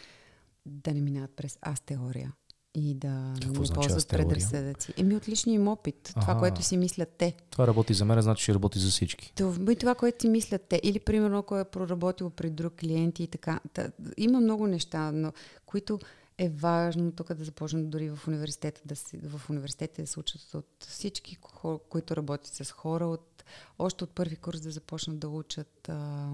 [0.66, 2.32] Да не минават през аз теория
[2.74, 4.94] и да Какво не значи ползват предразсъдъци.
[4.96, 6.20] Еми от личния им опит, ага.
[6.20, 7.34] това, което си мислят те.
[7.50, 9.32] Това работи за мен, значи ще работи за всички.
[9.36, 10.80] Това, и това, което си мислят те.
[10.82, 13.60] Или, примерно, ако е проработил при друг клиент и така.
[13.72, 15.32] Та, има много неща, но,
[15.66, 15.98] които
[16.38, 20.54] е важно тук да започнем дори в университета да се, в университета да се учат
[20.54, 23.44] от всички, хора, които работят с хора, от,
[23.78, 26.28] още от първи курс да започнат да учат а,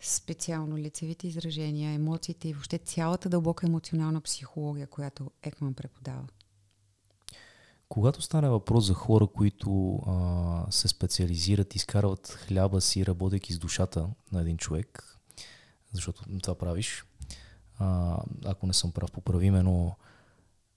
[0.00, 6.26] специално лицевите изражения, емоциите и въобще цялата дълбока емоционална психология, която Екман преподава.
[7.88, 14.08] Когато стане въпрос за хора, които а, се специализират, изкарват хляба си, работейки с душата
[14.32, 15.18] на един човек,
[15.92, 17.04] защото това правиш,
[17.78, 19.96] а, ако не съм прав, поправи ме, но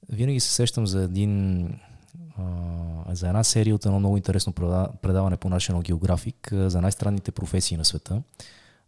[0.10, 1.66] винаги се сещам за един
[2.38, 4.54] а, за една серия от едно много интересно
[5.02, 8.22] предаване по National Geographic за най-странните професии на света.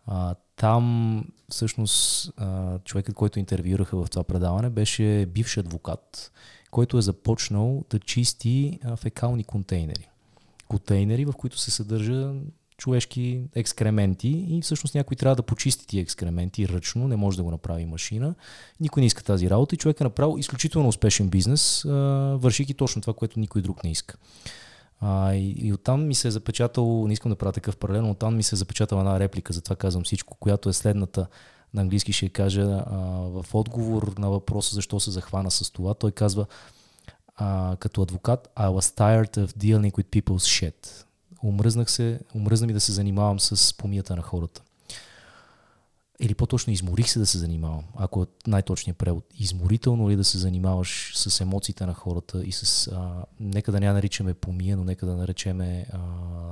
[0.08, 6.32] А, там всъщност а, човекът, който интервюираха в това предаване, беше бивш адвокат,
[6.72, 10.10] който е започнал да чисти а, фекални контейнери.
[10.68, 12.34] Контейнери, в които се съдържа
[12.80, 17.52] човешки екскременти и всъщност някой трябва да почисти тия екскременти ръчно, не може да го
[17.52, 18.36] направи машина.
[18.80, 21.84] Никой не иска тази работа и човек е направил изключително успешен бизнес,
[22.36, 24.18] вършики точно това, което никой друг не иска.
[25.02, 28.12] А, и, и оттам ми се е запечатал, не искам да правя такъв паралел, но
[28.12, 31.28] оттам ми се е запечатала една реплика, затова казвам всичко, която е следната,
[31.74, 32.98] на английски ще кажа, а,
[33.42, 36.46] в отговор на въпроса защо се захвана с това, той казва,
[37.36, 41.09] а, като адвокат, I was tired of dealing with people's shit
[41.44, 44.62] омръзнах се, омръзна ми да се занимавам с помията на хората.
[46.22, 49.26] Или по-точно изморих се да се занимавам, ако е най-точният превод.
[49.40, 53.86] Изморително ли да се занимаваш с емоциите на хората и с, а, нека да не
[53.86, 56.00] я наричаме помия, но нека да наречеме а,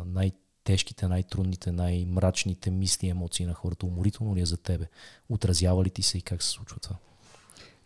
[0.06, 3.86] най-тежките, най-трудните, най-мрачните мисли и емоции на хората.
[3.86, 4.86] Уморително ли е за тебе?
[5.30, 6.96] Отразява ли ти се и как се случва това?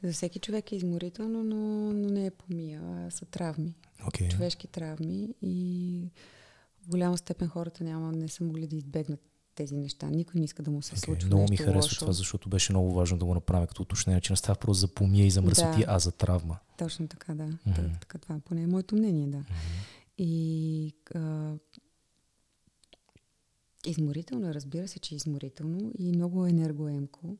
[0.03, 1.55] За всеки човек е изморително, но,
[1.93, 3.75] но не е помия, а са травми.
[4.05, 4.31] Okay.
[4.31, 5.97] Човешки травми и
[6.81, 9.19] в голяма степен хората няма, не са могли да избегнат
[9.55, 10.09] тези неща.
[10.09, 11.27] Никой не иска да му се okay, случва.
[11.27, 11.99] Много ми харесва лошо.
[11.99, 14.87] това, защото беше много важно да го направим като уточнение, че не става просто за
[14.87, 15.85] помия и за мръсоти, да.
[15.87, 16.57] а за травма.
[16.77, 17.43] Точно така, да.
[17.43, 17.99] Mm-hmm.
[17.99, 19.37] Така, това поне е моето мнение, да.
[19.37, 19.43] Mm-hmm.
[20.17, 21.53] И а,
[23.85, 27.37] изморително, е, разбира се, че е изморително и много енергоемко.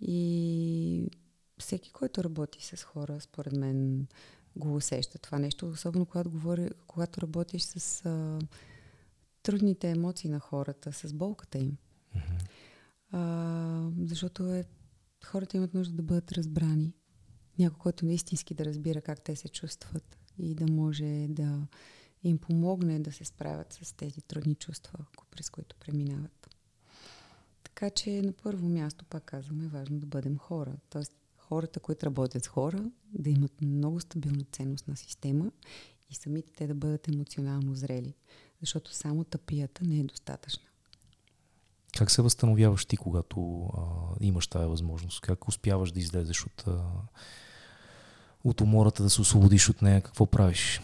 [0.00, 1.10] И
[1.58, 4.06] всеки, който работи с хора, според мен,
[4.56, 8.38] го усеща това нещо, особено когато, говори, когато работиш с а,
[9.42, 11.76] трудните емоции на хората, с болката им.
[12.16, 12.48] Mm-hmm.
[13.12, 14.64] А, защото е,
[15.24, 16.94] хората имат нужда да бъдат разбрани.
[17.58, 21.66] Някой, който наистински да разбира как те се чувстват и да може да
[22.22, 24.98] им помогне да се справят с тези трудни чувства,
[25.30, 26.56] през които преминават.
[27.62, 30.76] Така че на първо място, пак казвам, е важно да бъдем хора.
[30.90, 31.12] Тоест
[31.50, 35.50] хората, които работят с хора, да имат много стабилна ценностна система
[36.10, 38.14] и самите те да бъдат емоционално зрели.
[38.60, 40.62] Защото само тъпията не е достатъчна.
[41.96, 43.80] Как се възстановяваш ти, когато а,
[44.20, 45.20] имаш тази възможност?
[45.20, 46.84] Как успяваш да излезеш от, а,
[48.44, 50.80] от умората да се освободиш от нея, какво правиш?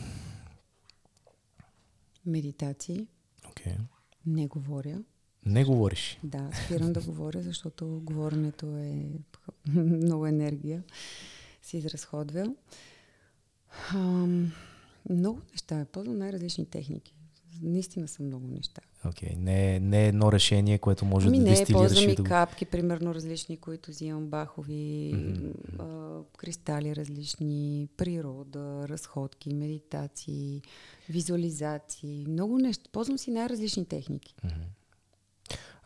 [2.26, 3.06] Медитации.
[3.44, 3.76] Okay.
[4.26, 4.98] Не говоря.
[5.46, 6.18] Не говориш?
[6.22, 9.06] Да, спирам да говоря, защото говоренето е
[9.80, 10.82] много енергия.
[11.62, 12.54] Се изразходва.
[13.94, 14.52] Ам,
[15.10, 15.86] много неща.
[15.92, 17.14] Ползвам най-различни техники.
[17.62, 18.82] Наистина са много неща.
[19.04, 19.36] Okay.
[19.36, 21.90] Не, не е едно решение, което може ами да дистилираш.
[21.90, 22.22] Не, ползвам и да...
[22.24, 25.52] капки, примерно различни, които взимам, бахови, mm-hmm.
[25.78, 30.62] а, кристали различни, природа, разходки, медитации,
[31.08, 32.90] визуализации, много неща.
[32.92, 34.34] Ползвам си най-различни техники.
[34.44, 34.75] Mm-hmm.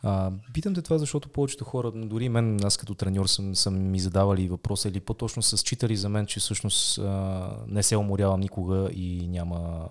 [0.03, 3.99] А, питам те това, защото повечето хора, дори мен, аз като треньор съм, съм ми
[3.99, 8.89] задавали въпроса или по-точно са считали за мен, че всъщност а, не се уморявам никога
[8.93, 9.89] и няма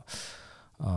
[0.79, 0.93] а,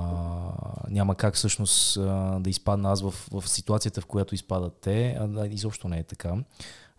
[0.89, 5.28] няма как всъщност а, да изпадна аз в, в ситуацията, в която изпадат те, а
[5.28, 6.36] да, изобщо не е така.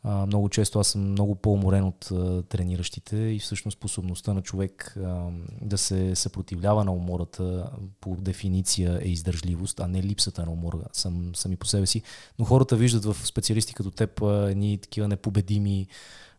[0.07, 4.96] А, много често аз съм много по-уморен от а, трениращите и всъщност способността на човек
[4.96, 5.30] а,
[5.62, 11.34] да се съпротивлява на умората по дефиниция е издържливост, а не липсата на умора сам,
[11.34, 12.02] сами по себе си.
[12.38, 15.86] Но хората виждат в специалисти като теб едни такива непобедими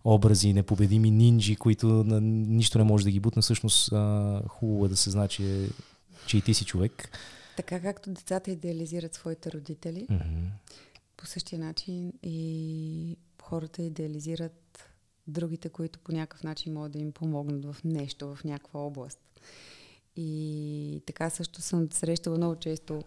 [0.03, 3.41] образи, непобедими нинджи, които на, нищо не може да ги бутне.
[3.41, 5.69] Всъщност а, хубаво е да се знае, че
[6.27, 7.09] че и ти си човек.
[7.57, 10.47] Така както децата идеализират своите родители, mm-hmm.
[11.17, 14.89] по същия начин и хората идеализират
[15.27, 19.19] другите, които по някакъв начин могат да им помогнат в нещо, в някаква област.
[20.15, 23.03] И така също съм срещала много често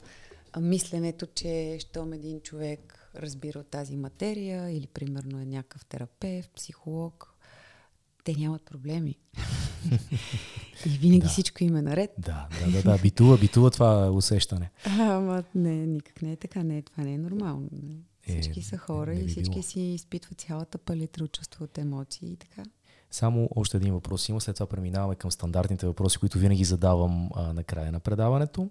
[0.60, 7.34] мисленето, че щом един човек разбира от тази материя или примерно е някакъв терапевт, психолог,
[8.24, 9.18] те нямат проблеми.
[10.86, 11.28] И винаги да.
[11.28, 12.10] всичко има наред.
[12.18, 12.98] Да, да, да, да.
[13.02, 14.70] Битува, битува това усещане.
[14.84, 16.62] Ама не, никак не е така.
[16.62, 17.68] Не, това не е нормално.
[17.72, 17.96] Не.
[18.28, 19.62] Всички е, са хора не и всички било.
[19.62, 22.62] си изпитват цялата палитра от чувство от емоции и така.
[23.10, 27.52] Само още един въпрос има, след това преминаваме към стандартните въпроси, които винаги задавам а,
[27.52, 28.70] на края на предаването.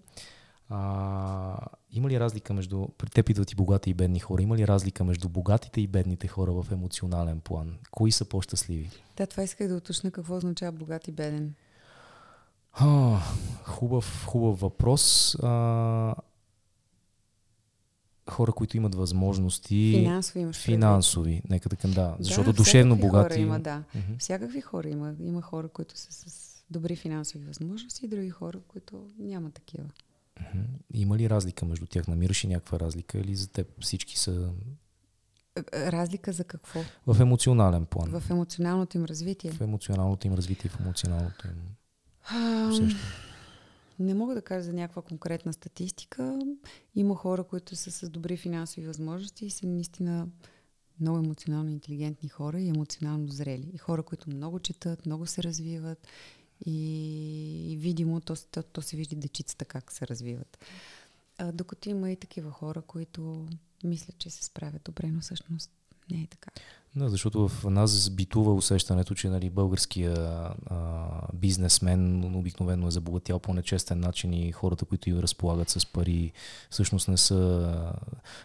[0.69, 1.59] А,
[1.91, 5.03] има ли разлика между, при теб идват и богати и бедни хора, има ли разлика
[5.03, 7.77] между богатите и бедните хора в емоционален план?
[7.91, 8.89] Кои са по-щастливи?
[9.17, 11.53] Да, това исках да уточня какво означава богат и беден.
[12.73, 13.19] А,
[13.63, 15.35] хубав, хубав въпрос.
[15.43, 16.15] А,
[18.29, 19.93] хора, които имат възможности.
[19.95, 20.57] Финансови имаш.
[20.57, 21.49] Финансови, предвид.
[21.49, 22.15] нека така, да.
[22.19, 23.33] Защото да, душевно богати.
[23.33, 23.83] Хора има, да.
[23.95, 24.19] Mm-hmm.
[24.19, 25.13] Всякакви хора има.
[25.19, 29.83] Има хора, които са с добри финансови възможности и други хора, които няма такива.
[29.83, 30.65] Mm-hmm.
[30.93, 32.07] Има ли разлика между тях?
[32.07, 34.49] Намираш ли някаква разлика или за теб всички са
[35.57, 36.79] е, е, Разлика за какво?
[37.07, 38.19] В емоционален план.
[38.19, 39.51] В емоционалното им развитие.
[39.51, 41.53] В емоционалното им развитие, в емоционалното им
[43.99, 46.39] не мога да кажа за някаква конкретна статистика.
[46.95, 50.27] Има хора, които са с добри финансови възможности и са наистина
[50.99, 53.71] много емоционално интелигентни хора и емоционално зрели.
[53.73, 56.07] И хора, които много четат, много се развиват
[56.65, 60.57] и, и видимо то, то, то се вижда дечицата как се развиват.
[61.37, 63.47] А, докато има и такива хора, които
[63.83, 65.71] мислят, че се справят добре, но всъщност
[66.11, 66.51] не е така.
[66.97, 70.13] Да, защото в нас битува усещането, че нали, българския
[70.65, 76.31] а, бизнесмен обикновено е забогатял по нечестен начин и хората, които и разполагат с пари,
[76.69, 77.73] всъщност не са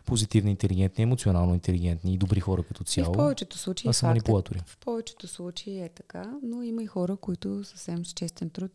[0.06, 3.12] позитивни, интелигентни, емоционално интелигентни и добри хора като цяло.
[3.12, 3.88] И в повечето случаи.
[3.88, 4.60] А са манипулатори.
[4.66, 8.72] В повечето случаи е така, но има и хора, които съвсем с честен труд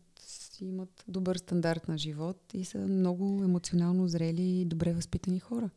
[0.60, 5.70] имат добър стандарт на живот и са много емоционално зрели и добре възпитани хора.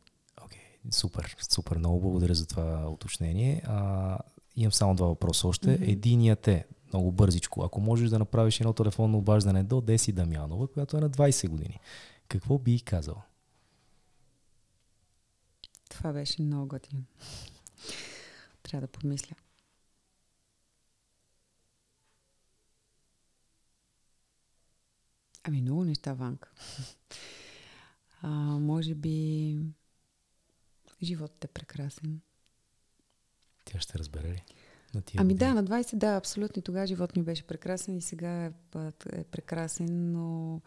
[0.90, 1.76] Супер, супер.
[1.76, 3.62] Много благодаря за това уточнение.
[3.66, 4.18] А,
[4.56, 5.68] имам само два въпроса още.
[5.68, 5.92] Mm-hmm.
[5.92, 10.96] Единият е, много бързичко, ако можеш да направиш едно телефонно обаждане до Деси Дамянова, която
[10.96, 11.80] е на 20 години,
[12.28, 13.22] какво би казал?
[15.88, 17.02] Това беше много готино.
[18.62, 19.36] Трябва да помисля.
[25.44, 26.50] Ами много неща, Ванка.
[28.22, 28.28] А,
[28.58, 29.58] може би
[31.02, 32.20] Животът е прекрасен.
[33.64, 34.44] Тя ще разбере ли?
[34.94, 35.54] На тия ами години?
[35.54, 36.60] да, на 20, да, абсолютно.
[36.60, 38.52] И тогава живот ми беше прекрасен и сега е,
[39.12, 40.60] е прекрасен, но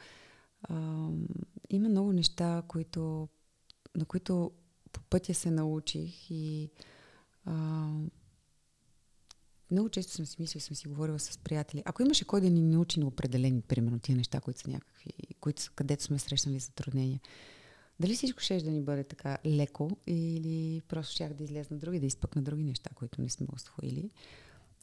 [0.62, 1.10] а,
[1.70, 3.30] има много неща, които,
[3.96, 4.52] на които
[4.92, 6.70] по пътя се научих и
[7.46, 7.54] а,
[9.72, 11.84] много често съм си мислила, съм си говорила с приятели.
[11.86, 15.62] Ако имаше кой да ни научи на определени, примерно, тия неща, които са някакви, които
[15.62, 17.20] са, където сме срещнали затруднения,
[18.00, 22.06] дали всичко ще да ни бъде така леко или просто щях да излезна други, да
[22.06, 24.10] изпъкна други неща, които не сме освоили.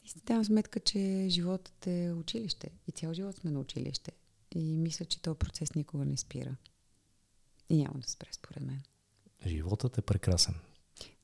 [0.05, 4.11] И си давам сметка, че животът е училище и цял живот сме на училище.
[4.55, 6.55] И мисля, че този процес никога не спира.
[7.69, 8.81] И няма да спре, според мен.
[9.45, 10.55] Животът е прекрасен.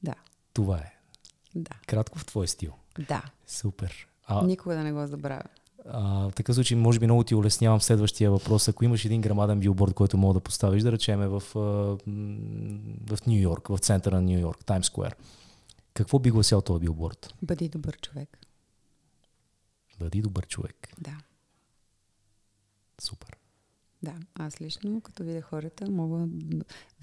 [0.03, 0.15] Да.
[0.53, 0.93] Това е.
[1.55, 1.71] Да.
[1.87, 2.73] Кратко в твой стил.
[3.07, 3.31] Да.
[3.47, 4.07] Супер.
[4.23, 4.45] А...
[4.45, 5.43] Никога да не го забравя.
[5.91, 8.67] А, в такъв случай, може би много ти улеснявам следващия въпрос.
[8.67, 11.43] Ако имаш един грамаден билборд, който мога да поставиш, да речеме в,
[13.09, 15.15] в Нью Йорк, в центъра на Нью Йорк, Таймс Сквер,
[15.93, 17.33] какво би гласял този билборд?
[17.41, 18.39] Бъди добър човек.
[19.99, 20.93] Бъди добър човек.
[21.01, 21.17] Да.
[23.01, 23.37] Супер.
[24.03, 26.27] Да, аз лично, като видя хората, мога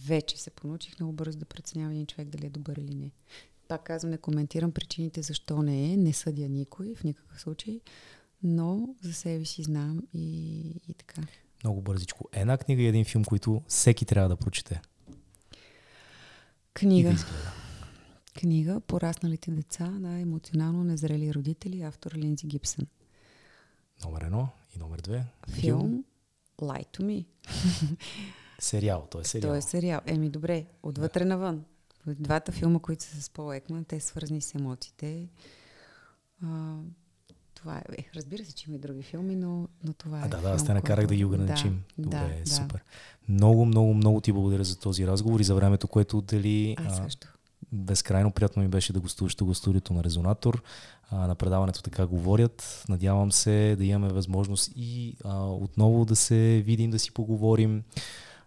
[0.07, 3.11] вече се понучих много бързо да преценявам един човек дали е добър или не.
[3.68, 7.80] Пак казвам, не коментирам причините защо не е, не съдя никой в никакъв случай,
[8.43, 10.59] но за себе си знам и,
[10.89, 11.22] и така.
[11.64, 12.28] Много бързичко.
[12.32, 14.80] Една книга и един филм, които всеки трябва да прочете.
[16.74, 17.11] Книга.
[17.11, 17.24] Да
[18.37, 22.87] книга Порасналите деца на емоционално незрели родители, автор Линзи Гибсън.
[24.05, 25.24] Номер едно и номер две.
[25.51, 26.05] Филм
[26.59, 27.26] Lie to Me.
[28.59, 29.51] сериал, той е сериал.
[29.51, 30.01] Той е сериал.
[30.07, 31.28] Еми добре, отвътре да.
[31.28, 31.64] навън.
[32.07, 35.28] Двата филма, които са с Пол Екман, те свързани с емоциите.
[36.43, 36.76] А,
[37.67, 37.83] това е.
[37.99, 38.05] е.
[38.17, 40.29] Разбира се, че има и други филми, но, но това а, е.
[40.29, 41.83] Да, да, аз те накарах да ги ограничим.
[41.99, 42.85] Да, Добре, да, супер.
[43.29, 43.33] Да.
[43.33, 46.77] Много, много, много ти благодаря за този разговор и за времето, което отдели.
[46.79, 47.29] Аз също.
[47.73, 50.62] Безкрайно приятно ми беше да гостуваш тук в студиото на Резонатор.
[51.11, 52.85] А, на предаването така говорят.
[52.89, 57.83] Надявам се да имаме възможност и а, отново да се видим, да си поговорим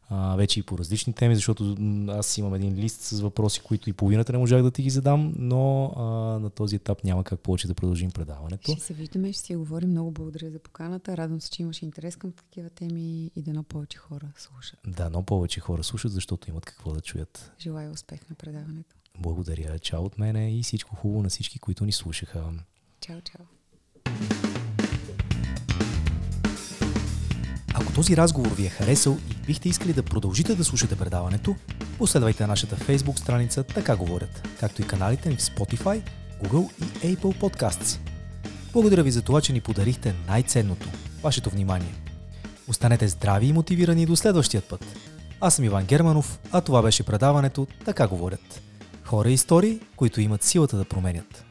[0.10, 1.76] а, вече и по различни теми, защото
[2.10, 5.34] аз имам един лист с въпроси, които и половината не можах да ти ги задам,
[5.38, 6.02] но а,
[6.40, 8.72] на този етап няма как повече да продължим предаването.
[8.72, 9.90] Ще се виждаме, ще си говорим.
[9.90, 11.18] Много благодаря за поканата.
[11.18, 14.80] Радвам се, че имаш интерес към такива теми и дано повече хора слушат.
[14.88, 17.52] Да, но повече хора слушат, защото имат какво да чуят.
[17.60, 18.96] Желая успех на предаването.
[19.20, 19.80] Благодаря.
[19.80, 22.44] Чао от мене и всичко хубаво на всички, които ни слушаха.
[23.02, 23.46] Чао, чао.
[27.74, 31.56] Ако този разговор ви е харесал и бихте искали да продължите да слушате предаването,
[31.98, 36.02] последвайте нашата Facebook страница Така говорят, както и каналите ни в Spotify,
[36.44, 38.00] Google и Apple Podcasts.
[38.74, 40.88] Благодаря ви за това, че ни подарихте най-ценното–
[41.24, 41.94] вашето внимание.
[42.68, 44.86] Останете здрави и мотивирани до следващия път.
[45.42, 48.62] Аз съм Иван Германов, а това беше предаването Така говорят.
[49.04, 51.49] Хора и истории, които имат силата да променят.